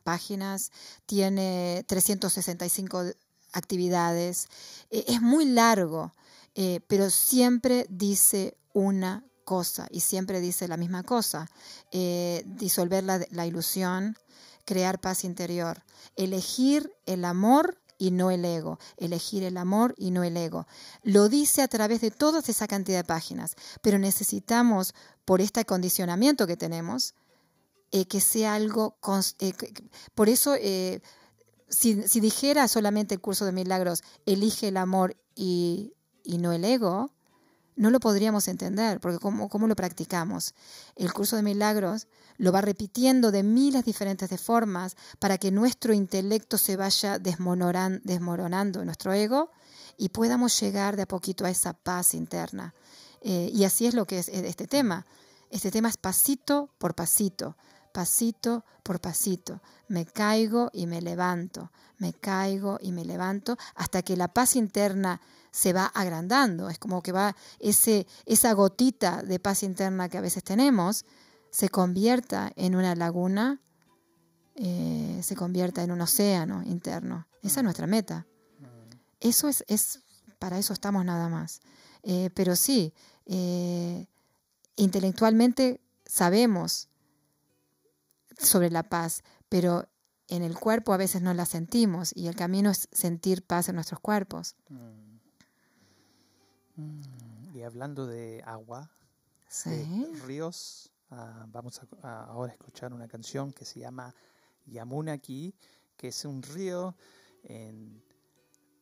[0.02, 0.72] páginas,
[1.06, 3.04] tiene 365
[3.52, 4.48] actividades,
[4.90, 6.16] e, es muy largo,
[6.56, 11.48] eh, pero siempre dice una cosa y siempre dice la misma cosa,
[11.92, 14.16] eh, disolver la ilusión,
[14.70, 15.82] crear paz interior,
[16.14, 20.68] elegir el amor y no el ego, elegir el amor y no el ego.
[21.02, 24.94] Lo dice a través de toda esa cantidad de páginas, pero necesitamos,
[25.24, 27.16] por este acondicionamiento que tenemos,
[27.90, 28.96] eh, que sea algo...
[29.40, 29.54] Eh,
[30.14, 31.02] por eso, eh,
[31.68, 37.10] si, dijera solamente el curso de milagros, elige el amor y, y no el ego,
[37.80, 40.52] no lo podríamos entender, porque ¿cómo, ¿cómo, lo practicamos?
[40.96, 46.58] El curso de milagros lo va repitiendo de miles diferentes formas para que nuestro intelecto
[46.58, 49.50] se vaya desmoronando, nuestro ego,
[49.96, 52.74] y podamos llegar de a poquito a esa paz interna.
[53.22, 55.06] Eh, y así es lo que es este tema.
[55.48, 57.56] Este tema es pasito por pasito,
[57.92, 59.60] pasito por pasito.
[59.88, 65.20] Me caigo y me levanto, me caigo y me levanto, hasta que la paz interna
[65.50, 66.68] se va agrandando.
[66.68, 71.04] Es como que va ese, esa gotita de paz interna que a veces tenemos,
[71.50, 73.60] se convierta en una laguna,
[74.54, 77.26] eh, se convierta en un océano interno.
[77.42, 78.26] Esa es nuestra meta.
[79.20, 80.00] Eso es, es
[80.38, 81.60] para eso estamos nada más.
[82.02, 82.94] Eh, pero sí,
[83.26, 84.06] eh,
[84.76, 86.89] intelectualmente sabemos
[88.42, 89.88] sobre la paz, pero
[90.28, 93.74] en el cuerpo a veces no la sentimos y el camino es sentir paz en
[93.74, 94.56] nuestros cuerpos.
[94.68, 95.20] Mm.
[96.76, 98.90] Mm, y hablando de agua,
[100.24, 104.14] ríos, Ah, vamos a, ahora a escuchar una canción que se llama
[104.66, 105.52] Yamunaki,
[105.96, 106.94] que es un río,
[107.42, 108.00] en,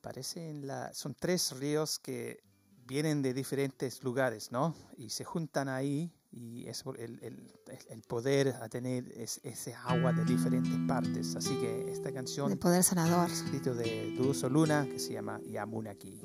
[0.03, 2.43] parece en la, son tres ríos que
[2.87, 4.75] vienen de diferentes lugares, ¿no?
[4.99, 7.53] Y se juntan ahí y es el, el,
[7.89, 11.35] el, poder a tener ese agua de diferentes partes.
[11.37, 12.53] Así que esta canción...
[12.53, 13.31] El poder sanador.
[13.31, 16.20] Escrito de Duso Luna que se llama Yamunaki.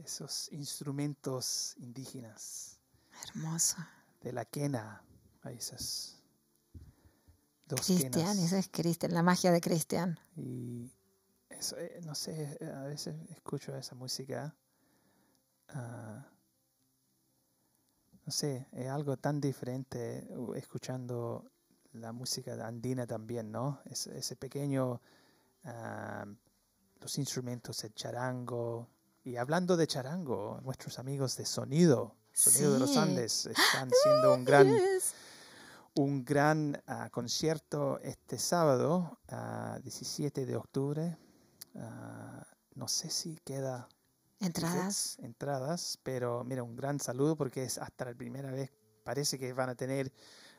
[0.04, 2.80] esos instrumentos indígenas
[3.30, 3.78] Hermoso.
[4.22, 5.04] de la quena,
[5.44, 6.22] a esas
[7.68, 10.20] dos Cristian, ese es Cristian, la magia de Cristian.
[10.36, 10.92] Y
[11.50, 14.56] eso, eh, no sé, a veces escucho esa música.
[15.70, 16.28] ah,
[18.26, 21.52] no sé, es algo tan diferente uh, escuchando
[21.94, 23.82] la música andina también, ¿no?
[23.86, 25.02] Es- ese pequeño,
[25.64, 26.26] ah,
[27.00, 28.88] los instrumentos, el charango.
[29.24, 32.98] Y hablando de charango, nuestros amigos de Sonido, Sonido de los Sí.
[32.98, 34.78] Andes, están haciendo un gran
[35.96, 41.18] un gran ah, concierto este sábado, ah, 17 de octubre.
[41.76, 42.46] Ah,
[42.76, 43.90] no sé si queda
[44.40, 45.16] Entradas.
[45.16, 48.72] tickets, entradas, pero mira, un gran saludo porque es hasta la primera vez,
[49.04, 50.12] parece que van a tener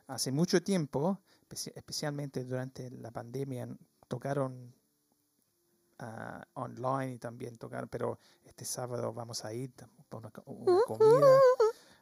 [0.06, 3.68] hace mucho tiempo, especi- especialmente durante la pandemia,
[4.08, 4.74] tocaron
[6.03, 9.72] ah, online y también tocaron, pero este sábado vamos a ir
[10.09, 11.26] por una, una comida,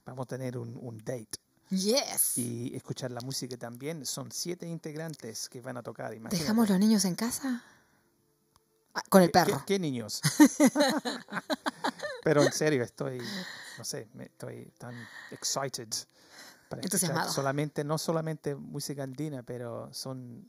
[0.05, 1.39] vamos a tener un, un date
[1.71, 2.37] Yes.
[2.39, 4.05] y escuchar la música también.
[4.05, 6.13] Son siete integrantes que van a tocar.
[6.13, 6.39] imagínate.
[6.39, 7.63] ¿Dejamos los niños en casa?
[8.93, 9.59] Ah, con el ¿Qué- perro.
[9.61, 10.21] ¿Qué, qué niños?
[12.25, 13.21] Pero en serio, estoy,
[13.79, 14.95] no sé, estoy tan
[15.31, 15.89] excited
[16.69, 17.33] para Entusiasmado.
[17.33, 20.49] solamente, no solamente música andina, pero son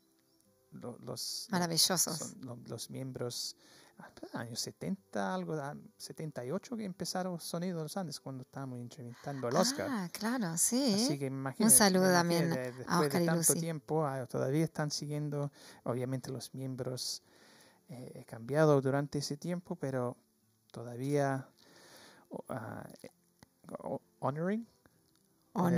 [0.72, 2.18] lo- los, Maravillosos.
[2.18, 3.56] son lo- los miembros
[4.00, 9.48] ah, años 70, algo, ah, 78 que empezaron Sonido de los Andes cuando estábamos entrevistando
[9.48, 9.88] al Oscar.
[9.90, 10.94] Ah, claro, sí.
[10.96, 13.60] Así que imagínate, saludo me también imagino, de- a después Oscar de y tanto Lucy.
[13.60, 15.52] tiempo, ah, todavía están siguiendo,
[15.84, 17.22] obviamente los miembros
[17.90, 20.16] eh, he cambiado durante ese tiempo, pero
[20.72, 21.48] todavía
[22.50, 23.10] ah, eh,
[24.20, 24.66] honoring,
[25.54, 25.78] Hon-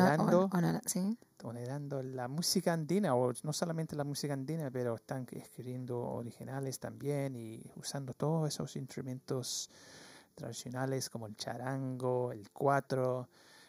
[0.51, 1.17] honor- sí.
[2.03, 7.61] la música andina, o no solamente la música andina, pero están escribiendo originales también y
[7.75, 9.69] usando todos esos instrumentos
[10.35, 13.27] tradicionales como el charango, el cuatro,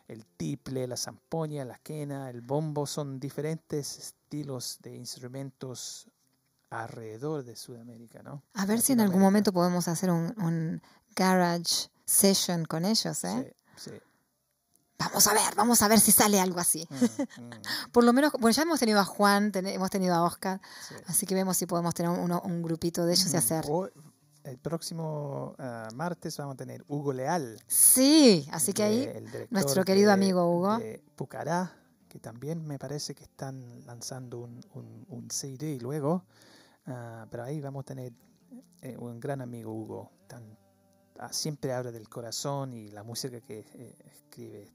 [0.09, 6.09] el tiple, la zampoña, la quena, el bombo, son diferentes estilos de instrumentos
[6.71, 8.43] alrededor de Sudamérica, ¿no?
[8.55, 10.83] A ver si en algún momento podemos hacer un, un
[11.17, 13.55] garage session con ellos, ¿eh?
[13.77, 14.01] Sí, sí.
[14.99, 16.87] Vamos a ver, vamos a ver si sale algo así.
[16.91, 16.95] Mm,
[17.43, 17.51] mm,
[17.93, 20.95] Por lo menos, bueno, ya hemos tenido a Juan, ten- hemos tenido a Oscar, sí.
[21.07, 23.65] así que vemos si podemos tener uno- un grupito de ellos y Mm, hacer.
[23.69, 23.91] hoy-
[24.45, 27.59] el próximo ah, martes vamos a tener Hugo Leal.
[27.67, 29.11] Sí, así que ahí
[29.51, 30.79] nuestro querido de- amigo Hugo.
[30.79, 31.73] de Pucará,
[32.09, 36.25] que también me parece que están lanzando un, un, un CD luego.
[36.87, 38.13] Ah, pero ahí vamos a tener
[38.83, 40.13] eh, un gran amigo Hugo.
[40.29, 40.57] Tan,
[41.19, 44.71] ah, siempre habla del corazón y la música que eh, escribe.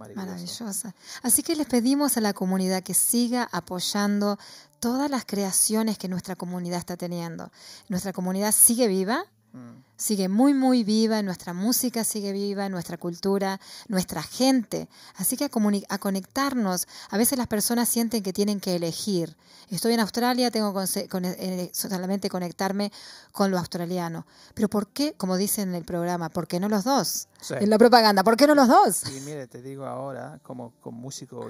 [0.00, 0.64] Maravilloso.
[0.64, 0.94] Maravillosa.
[1.22, 4.38] Así que les pedimos a la comunidad que siga apoyando
[4.80, 7.50] todas las creaciones que nuestra comunidad está teniendo.
[7.88, 13.60] Nuestra comunidad sigue viva, Mm, sigue muy, muy viva, nuestra música sigue viva, nuestra cultura,
[13.88, 14.88] nuestra gente.
[15.16, 15.50] Así que a,
[15.90, 16.88] a conectarnos.
[17.10, 19.36] A veces las personas sienten que tienen que elegir.
[19.68, 22.90] Estoy en Australia, tengo que con- eh, solamente conectarme
[23.30, 24.26] con lo australiano.
[24.54, 27.28] Pero ¿por qué, como dicen en el programa, por qué no los dos?
[27.42, 27.54] sí.
[27.60, 29.04] En la propaganda, ¿por qué no los dos?
[29.06, 31.46] Y mire, te digo ahora, como, como músico,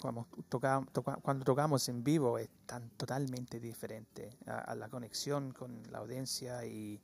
[0.00, 5.52] como toca- toca- cuando tocamos en vivo es tan totalmente diferente a, a la conexión
[5.52, 7.00] con la audiencia y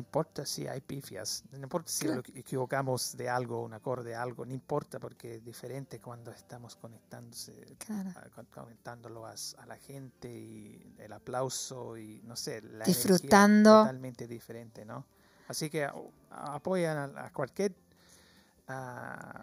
[0.00, 2.22] importa si hay pifias, no importa si Claro.
[2.26, 7.76] lo equivocamos de algo, un acorde, algo, no importa porque es diferente cuando estamos conectándose,
[7.78, 8.10] Claro.
[8.16, 9.34] a- con- conectándolo a,
[9.66, 13.80] la gente y el aplauso y no sé, la Disfrutando.
[13.82, 15.06] totalmente diferente, ¿no?
[15.48, 15.94] Así que a-
[16.30, 17.74] apoyan a, a cualquier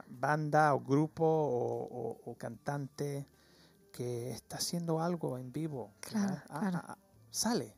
[0.07, 3.27] banda o grupo o, o- o cantante
[3.91, 5.93] que está haciendo algo en vivo.
[5.99, 6.35] Claro.
[6.49, 6.77] Ah, claro.
[6.83, 6.97] ah, ah,
[7.31, 7.75] sale.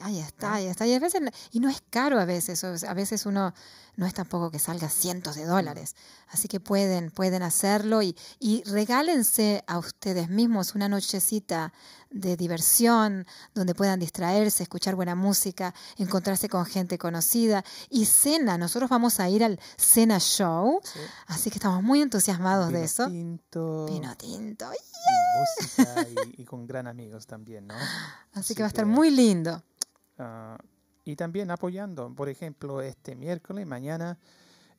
[0.00, 0.86] Ahí está, ahí está.
[0.86, 3.52] Y a veces, y no es caro a veces, a veces uno
[3.96, 5.96] no es tampoco que salga cientos de dólares.
[6.28, 11.72] Así que pueden, pueden hacerlo y, y regálense a ustedes mismos una nochecita
[12.12, 18.58] de diversión donde puedan distraerse, escuchar buena música, encontrarse con gente conocida y cena.
[18.58, 21.00] Nosotros vamos a ir al Cena Show, Sí.
[21.26, 23.06] así que estamos muy entusiasmados de Vino eso.
[23.08, 24.66] tinto, Pino tinto.
[24.72, 26.06] y música
[26.36, 27.74] y, y con gran amigos también, ¿no?
[28.34, 29.62] Así que va a estar muy lindo.
[30.18, 30.58] Ah,
[31.04, 34.18] y también apoyando, por ejemplo, este miércoles, mañana,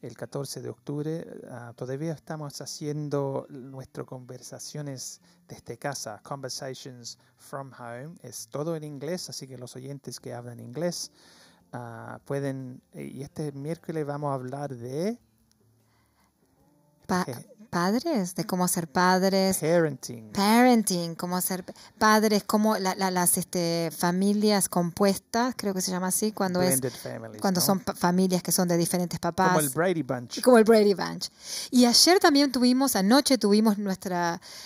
[0.04, 8.16] el 14 de octubre, ah, todavía estamos haciendo nuestras conversaciones desde casa, Conversations from Home.
[8.22, 11.10] Es todo en inglés, así que los oyentes que hablan inglés
[11.72, 15.18] ah, pueden, y este miércoles vamos a hablar de
[17.06, 17.36] Pa- Eh,
[17.70, 20.30] padres, de cómo ser padres, parenting.
[20.32, 21.66] parenting, cómo ser
[21.98, 26.80] padres, cómo la- la- las este, familias compuestas, creo que se llama así, cuando es
[27.02, 27.66] families, cuando ¿no?
[27.66, 29.48] son familias que son de diferentes papás.
[29.48, 30.42] Como el Brady Bunch.
[30.44, 31.30] como el Brady Bunch.
[31.72, 34.16] Y ayer también tuvimos, anoche tuvimos nuestro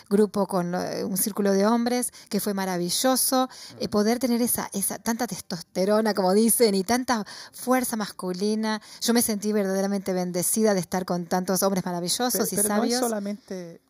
[0.10, 3.48] grupo con un círculo de hombres, que fue maravilloso,
[3.80, 8.82] eh, poder tener esa, esa tanta testosterona, como dicen, y tanta fuerza masculina.
[9.02, 12.90] Yo me sentí verdaderamente bendecida de estar con tantos hombres maravillosos Pero, y no es
[13.00, 13.82] solamente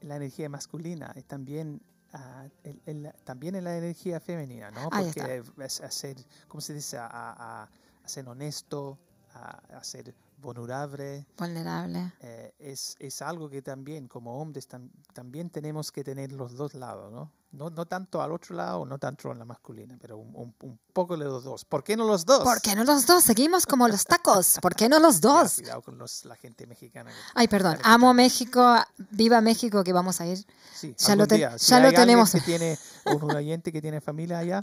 [0.00, 1.80] la energía masculina, es también,
[2.64, 4.88] el- el- también en la energía femenina, ¿no?
[4.90, 6.16] Porque es ser,
[6.48, 6.98] ¿cómo se dice?
[6.98, 7.62] A, a-
[8.04, 8.98] a ser honesto,
[9.34, 11.24] a, a ser vulnerable.
[11.38, 12.12] Vulnerable.
[12.20, 16.74] eh, es, es algo que también, como hombres, tam- también tenemos que tener los dos
[16.74, 17.30] lados, ¿no?
[17.52, 20.80] No, no tanto al otro lado, no tanto en la masculina, pero un, un- un
[20.94, 21.66] poco de los dos.
[21.66, 22.42] ¿Por qué no los dos?
[22.42, 23.22] ¿Por qué no los dos?
[23.24, 24.58] Seguimos como los tacos.
[24.62, 25.54] ¿Por qué no los Ya, dos?
[25.56, 27.10] cuidado con los- la gente mexicana.
[27.34, 27.76] Ay, perdón.
[27.84, 28.14] Amo.
[28.14, 28.76] México.
[29.10, 30.38] Viva México, que vamos a ir.
[30.74, 31.58] Sí, Ya lo ten- día.
[31.58, 32.32] Si ya lo tenemos.
[32.32, 34.62] Que tiene un oyente que tiene familia allá,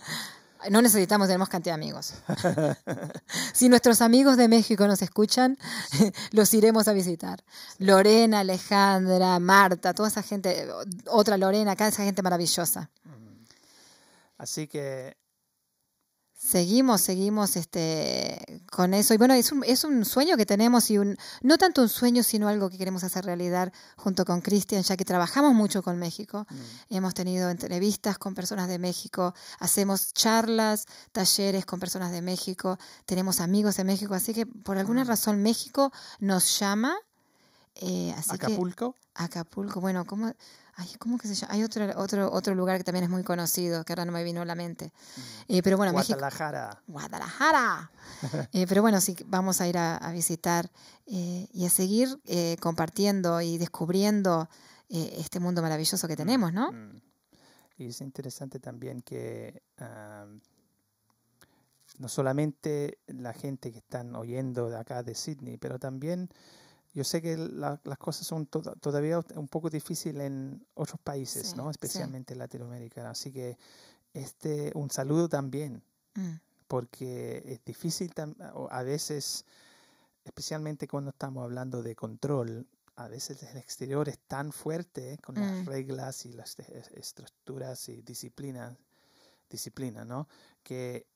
[0.69, 2.15] No necesitamos, tenemos cantidad de amigos.
[3.53, 5.57] si nuestros amigos de México nos escuchan,
[6.31, 7.43] los iremos a visitar.
[7.77, 10.67] Lorena, Alejandra, Marta, toda esa gente,
[11.07, 12.89] otra Lorena, acá esa gente maravillosa.
[14.37, 15.15] así que
[16.41, 19.13] Seguimos, seguimos este, con eso.
[19.13, 22.23] Y bueno, es un, es un sueño que tenemos y un, no tanto un sueño,
[22.23, 26.47] sino algo que queremos hacer realidad junto con Cristian, ya que trabajamos mucho con México.
[26.49, 32.77] mm, Hemos tenido entrevistas con personas de México, hacemos charlas, talleres con personas de México,
[33.05, 35.07] tenemos amigos de México, así que por alguna Mm.
[35.07, 36.95] razón México nos llama.
[37.81, 40.33] eh, así Acapulco, que Acapulco, bueno, ¿cómo,
[40.79, 41.53] ay, ¿cómo que se llama?
[41.53, 44.41] Hay otro, otro, otro lugar que también es muy conocido, que ahora no me vino
[44.41, 44.93] a la mente.
[45.49, 46.17] Eh, pero bueno, México.
[46.17, 46.81] Guadalajara.
[46.87, 47.91] Guadalajara.
[48.51, 50.69] Eh, pero bueno, sí, vamos a ir a, a visitar
[51.05, 52.19] eh, y a seguir
[52.59, 54.49] compartiendo y descubriendo
[54.89, 56.71] este mundo maravilloso que tenemos, ¿no?
[56.71, 57.01] Mm.
[57.77, 59.61] Y es interesante también que
[61.99, 66.29] no solamente la gente que están oyendo de acá de Sydney, pero también
[66.99, 71.47] yo sé que la- las cosas son to- todavía un poco difíciles en otros países,
[71.51, 71.63] Sí, ¿no?
[71.63, 71.71] sí.
[71.71, 73.09] especialmente en Latinoamérica.
[73.09, 73.57] Así que
[74.13, 75.81] este un saludo también
[76.15, 76.35] Mm,
[76.67, 78.11] porque es difícil
[78.69, 79.45] a veces,
[80.25, 85.39] especialmente cuando estamos hablando de control, a veces el exterior es tan fuerte con Mm.
[85.39, 86.57] las reglas y las
[86.95, 88.77] estructuras y disciplinas,
[89.49, 90.27] disciplina, ¿no?
[90.63, 91.07] Que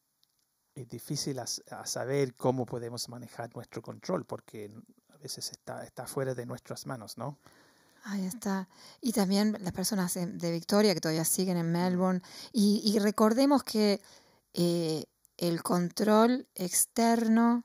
[0.76, 1.46] es difícil a,
[1.86, 4.72] saber cómo podemos manejar nuestro control, porque
[5.24, 7.38] veces está, fuera de nuestras manos, ¿no?
[8.04, 8.68] Ahí está.
[9.02, 12.22] Y también las personas de, Victoria que todavía siguen en Melbourne.
[12.52, 14.02] Y, y recordemos que
[14.54, 15.06] eh,
[15.38, 17.64] el control externo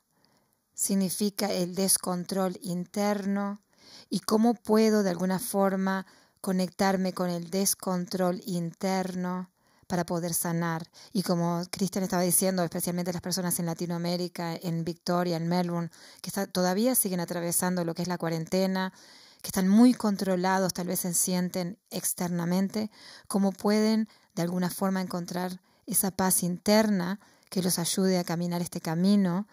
[0.74, 3.60] significa el descontrol interno.
[4.08, 6.06] Y cómo puedo de alguna forma
[6.40, 9.50] conectarme con el descontrol interno
[9.88, 10.86] para poder sanar.
[11.12, 15.90] Y como Cristian estaba diciendo, especialmente las personas en Latinoamérica, en Victoria, en Melbourne,
[16.22, 18.92] que todavía siguen atravesando lo que es la cuarentena,
[19.42, 22.90] que están muy controlados, tal vez se sienten externamente,
[23.26, 27.18] cómo pueden de alguna forma encontrar esa paz interna
[27.48, 29.48] que los ayude a caminar este camino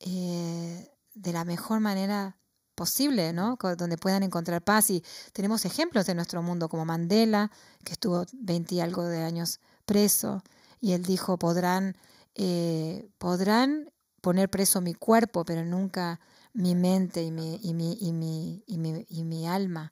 [0.00, 2.36] eh, de la mejor manera
[2.74, 3.58] posible, ¿no?
[3.76, 4.90] Donde puedan encontrar paz.
[4.90, 7.50] Y tenemos ejemplos de nuestro mundo, como Mandela,
[7.84, 9.60] que estuvo 20 y algo de años
[9.92, 10.42] preso,
[10.80, 11.96] y él dijo, podrán,
[12.34, 16.20] eh, podrán poner preso mi cuerpo, pero nunca
[16.52, 19.90] mi mente y mi, y mi, y mi, y mi, y mi alma.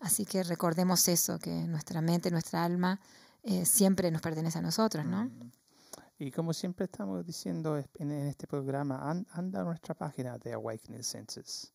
[0.00, 3.00] Así que recordemos eso, que nuestra mente, nuestra alma
[3.42, 5.24] eh, siempre nos pertenece a nosotros, ¿no?
[5.24, 5.50] Mm.
[6.20, 10.52] Y como siempre estamos diciendo en, en este programa, an- anda a nuestra página de
[10.52, 11.72] Awakening Senses.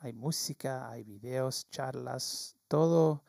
[0.00, 3.22] Hay música, hay videos, charlas, todo.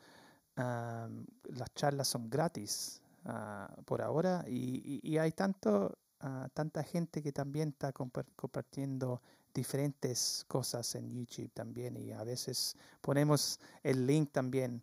[0.56, 6.82] am, las charlas son gratis ah, por ahora y, y- y hay tanto, ah, tanta
[6.82, 9.20] gente que también está compar- compartiendo
[9.52, 14.82] diferentes cosas en YouTube también y a veces ponemos el link también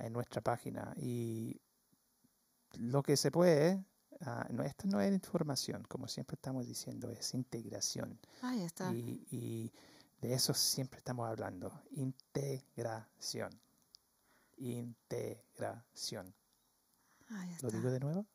[0.00, 1.58] en nuestra página y
[2.78, 3.82] lo que se puede,
[4.20, 8.18] ah, no, esto no es información, como siempre estamos diciendo, es integración.
[8.42, 8.92] Ahí está.
[8.92, 9.72] Y, y
[10.20, 13.50] de eso siempre estamos hablando, integración.
[14.58, 16.34] Integración.
[17.30, 17.68] Ahí ¿Lo está.
[17.78, 18.26] digo de nuevo?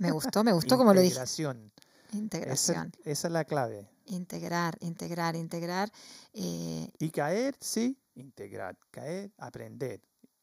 [0.00, 1.12] Me gustó, me gustó como lo dije.
[1.14, 1.72] Integración.
[2.08, 2.92] Esa, Integración.
[3.04, 3.88] esa es la clave.
[4.06, 5.90] Integrar, integrar, integrar.
[6.32, 8.76] eh, Y caer, sí, integrar.
[8.90, 10.00] Caer, aprender.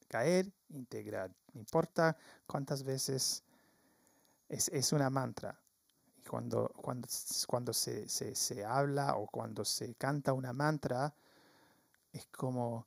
[0.07, 1.31] Caer, integrar.
[1.53, 2.17] No importa
[2.47, 3.43] cuántas veces
[4.49, 5.57] es, es una mantra.
[6.17, 7.07] Y cuando, cuando,
[7.47, 11.13] cuando se, se, se habla o cuando se canta una mantra,
[12.11, 12.85] es como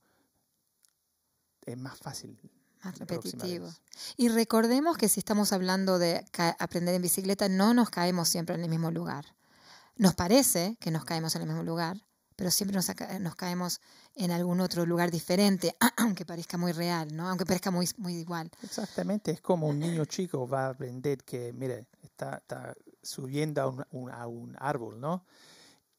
[1.64, 2.38] es más fácil.
[2.84, 3.68] Más repetitivo.
[4.16, 6.24] Y recordemos que si estamos hablando de
[6.58, 9.24] aprender en bicicleta, no nos caemos siempre en el mismo lugar.
[9.96, 12.04] Nos parece que nos caemos en el mismo lugar,
[12.36, 13.80] pero siempre nos, caemos
[14.16, 17.28] en algún otro lugar diferente, aunque parezca muy real, ¿no?
[17.28, 18.50] Aunque parezca muy, muy igual.
[18.62, 23.68] Exactamente, es como un niño chico va a aprender que, mire, está, está subiendo a
[23.68, 25.24] un, un- a un árbol, ¿no?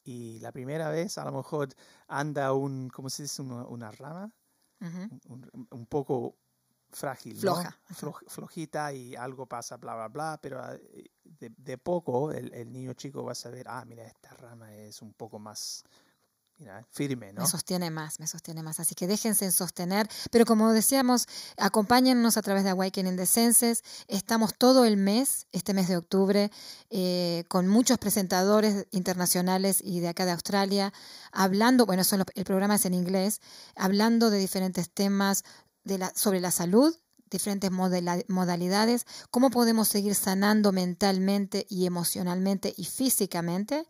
[0.04, 1.70] Y la primera vez a lo mejor
[2.06, 3.42] anda un, ¿cómo se dice?
[3.42, 4.30] Una, una rama,
[5.70, 6.36] un poco
[6.96, 7.40] frágil, ¿no?
[7.40, 7.78] Floja.
[7.94, 10.72] Floj- flojita y algo pasa, bla, bla, bla, pero ah,
[11.24, 15.02] de, de poco el, el niño chico va a saber, ah, mira, esta rama es
[15.02, 15.84] un poco más
[16.90, 17.42] firme, ¿no?
[17.42, 18.80] Me sostiene más, me sostiene más.
[18.80, 20.08] Así que déjense en sostener.
[20.30, 21.26] Pero como decíamos,
[21.58, 23.82] acompáñennos a través de Awakening the Senses.
[24.08, 26.50] Estamos todo el mes, este mes de octubre,
[26.88, 30.94] eh, con muchos presentadores internacionales y de acá de Australia,
[31.30, 33.42] hablando, bueno, eso lo- el programa es en inglés,
[33.74, 35.44] hablando de diferentes temas
[35.86, 36.94] de la, sobre la salud
[37.30, 43.86] diferentes modalidades, cómo podemos seguir sanando mentalmente y emocionalmente y físicamente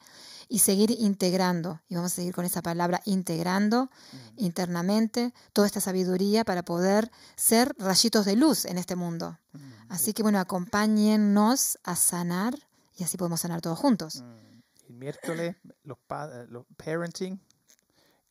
[0.48, 3.90] y seguir integrando, y vamos a seguir con esa palabra, integrando
[4.36, 9.38] internamente toda esta sabiduría para poder ser rayitos de luz en este mundo.
[9.52, 12.54] Mm, Así que bueno, acompáñennos a sanar
[12.96, 14.22] y así podemos sanar todos juntos.
[14.22, 17.40] Mm, El miércoles los, eh, los parenting.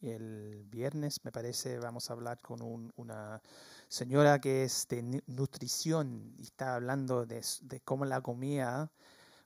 [0.02, 3.42] El viernes me parece vamos a hablar con un- una
[3.88, 7.42] señora que es de nu- nutrición y está hablando de,
[7.84, 8.92] cómo la comida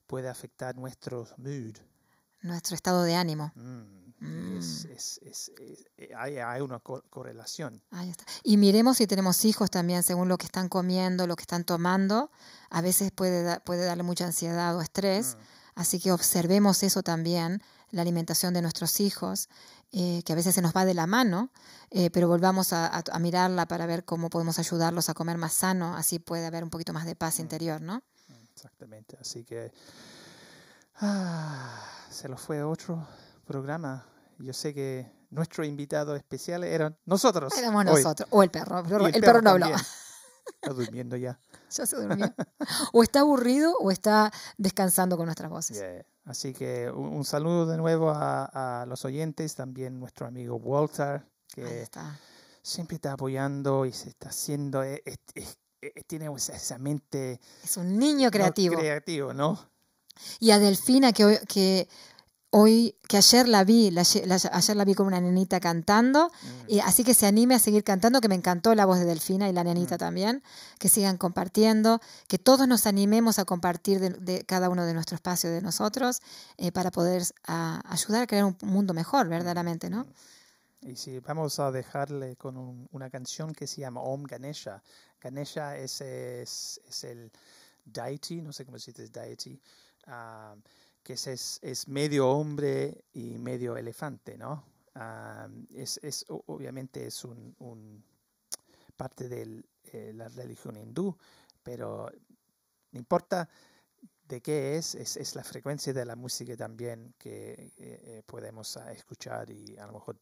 [0.07, 1.75] puede afectar nuestro mood.
[2.41, 3.51] Nuestro estado de ánimo.
[3.55, 4.57] Mm, Mm.
[4.57, 5.51] es- es- es-
[5.97, 7.81] eh, hay, hay una co- correlación.
[7.91, 8.25] Ahí está.
[8.43, 12.31] Y miremos si tenemos hijos también, según lo que están comiendo, lo que están tomando.
[12.69, 15.35] A veces puede, da- puede darle mucha ansiedad o estrés.
[15.35, 15.41] Mm.
[15.75, 17.61] Así que observemos eso también,
[17.91, 19.49] la alimentación de nuestros hijos,
[19.91, 21.49] eh, que a veces se nos va de la mano,
[21.89, 25.53] eh, pero volvamos a, a- a mirarla para ver cómo podemos ayudarlos a comer más
[25.53, 28.01] sano, así puede haber un poquito más de paz interior, ¿no?
[28.53, 29.17] Exactamente.
[29.19, 29.71] Así que
[31.01, 33.07] ah, se lo fue otro
[33.45, 34.05] programa.
[34.37, 37.57] Yo sé que nuestro invitado especial eran nosotros.
[37.57, 38.03] Éramos hoy.
[38.03, 38.27] nosotros.
[38.31, 38.79] O el perro.
[38.79, 39.77] El perro, el perro no hablaba.
[40.55, 41.39] Está durmiendo ya.
[41.71, 42.33] Ya se durmió.
[42.93, 45.77] o está aburrido o está descansando con nuestras voces.
[45.77, 46.03] Yeah.
[46.25, 51.21] Así que un, un saludo de nuevo a, a los oyentes, también nuestro amigo Walter,
[51.21, 51.23] Ahí
[51.55, 52.19] que está.
[52.61, 57.39] siempre está apoyando y se está haciendo, eh, es- es- eh, tiene esa, esa mente
[57.63, 58.75] Es un niño no, creativo.
[58.77, 59.57] creativo, ¿no?
[60.39, 61.87] Y a Delfina, que que
[62.51, 66.47] hoy, que ayer la vi, la- la- ayer la vi con una nenita cantando, Mm.
[66.67, 69.47] y así que se anime a seguir cantando, que me encantó la voz de Delfina
[69.49, 70.41] y la nenita también,
[70.79, 75.15] que sigan compartiendo, que todos nos animemos a compartir de, de cada uno de nuestro
[75.15, 76.21] espacio de nosotros
[76.57, 80.07] eh, para poder a- ayudar a crear un mundo mejor, verdaderamente, ¿no?
[80.81, 84.81] Y sí, vamos a dejarle con un- una canción que se llama Om Ganesha.
[85.21, 87.31] Ganesha es, es, es el
[87.85, 89.59] deity, no sé cómo se dice deity,
[90.07, 90.55] ah,
[91.09, 94.63] que es, es, medio hombre y medio elefante, ¿no?
[94.93, 98.03] Ah, es, obviamente es un,
[98.95, 99.63] parte de
[100.13, 101.17] la religión hindú,
[101.63, 102.11] pero
[102.91, 103.49] no importa
[104.27, 108.91] de qué es, es, la frecuencia de la música también que eh, eh, podemos ah,
[108.91, 110.21] escuchar y a lo mejor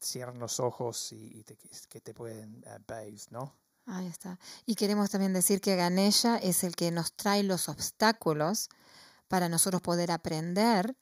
[0.00, 1.58] cierran los ojos y, y te,
[1.90, 3.54] que te pueden uh, ¿no?
[3.84, 4.38] Ahí está.
[4.64, 8.70] Y queremos también decir que Ganesha es el que nos trae los obstáculos
[9.32, 10.94] para nosotros poder aprender,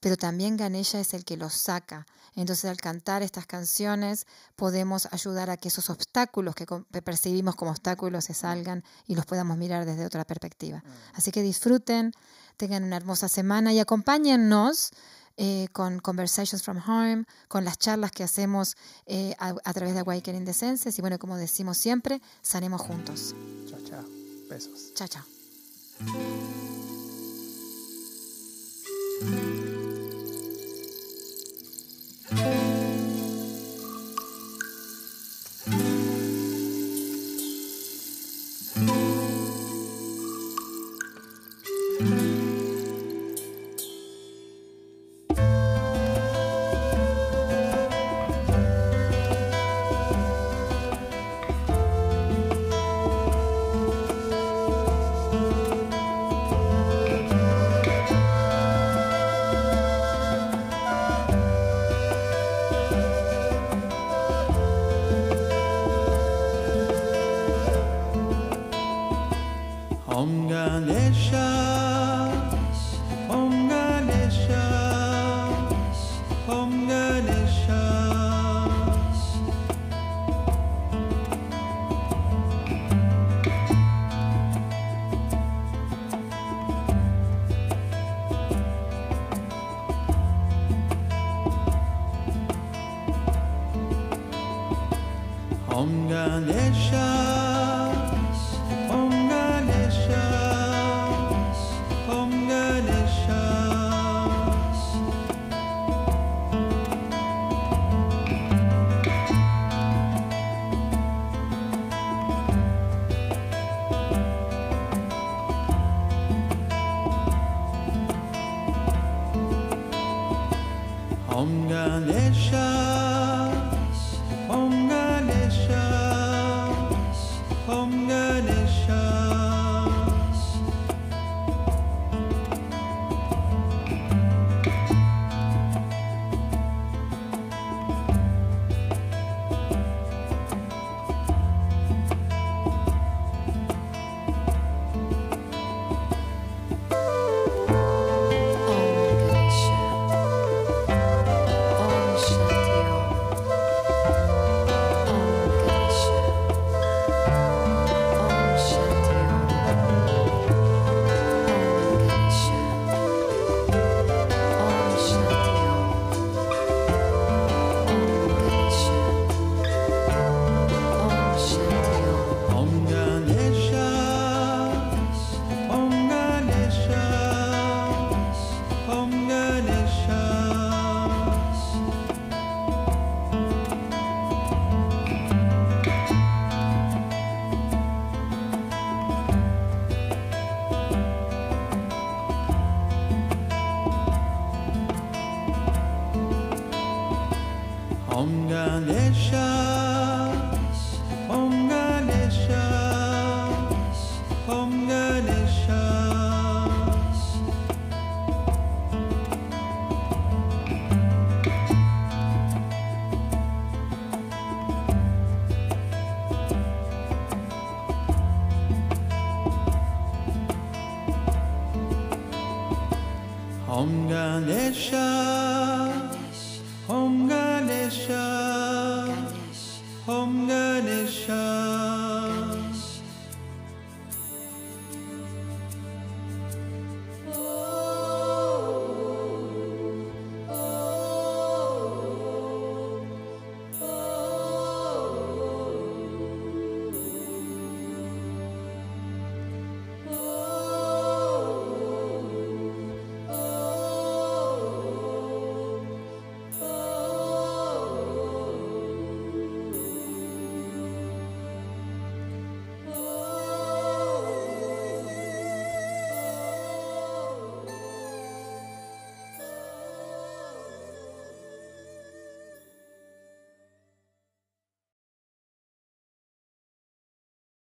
[0.00, 2.08] pero también Ganesha es el que los saca.
[2.34, 4.26] Entonces al cantar estas canciones
[4.56, 6.66] podemos ayudar a que esos obstáculos que
[7.02, 10.82] percibimos como obstáculos se salgan y los podamos mirar desde otra perspectiva.
[11.14, 12.10] Así que disfruten,
[12.56, 14.90] tengan una hermosa semana y acompáñennos
[15.36, 18.74] eh, con Conversations from Home, con las charlas que hacemos
[19.06, 20.98] eh, a, a través de Awakening the Senses.
[20.98, 23.36] Y bueno, como decimos siempre, sanemos juntos.
[23.70, 24.04] Chao, chao.
[24.50, 24.94] Besos.
[24.94, 26.77] Chao, chao.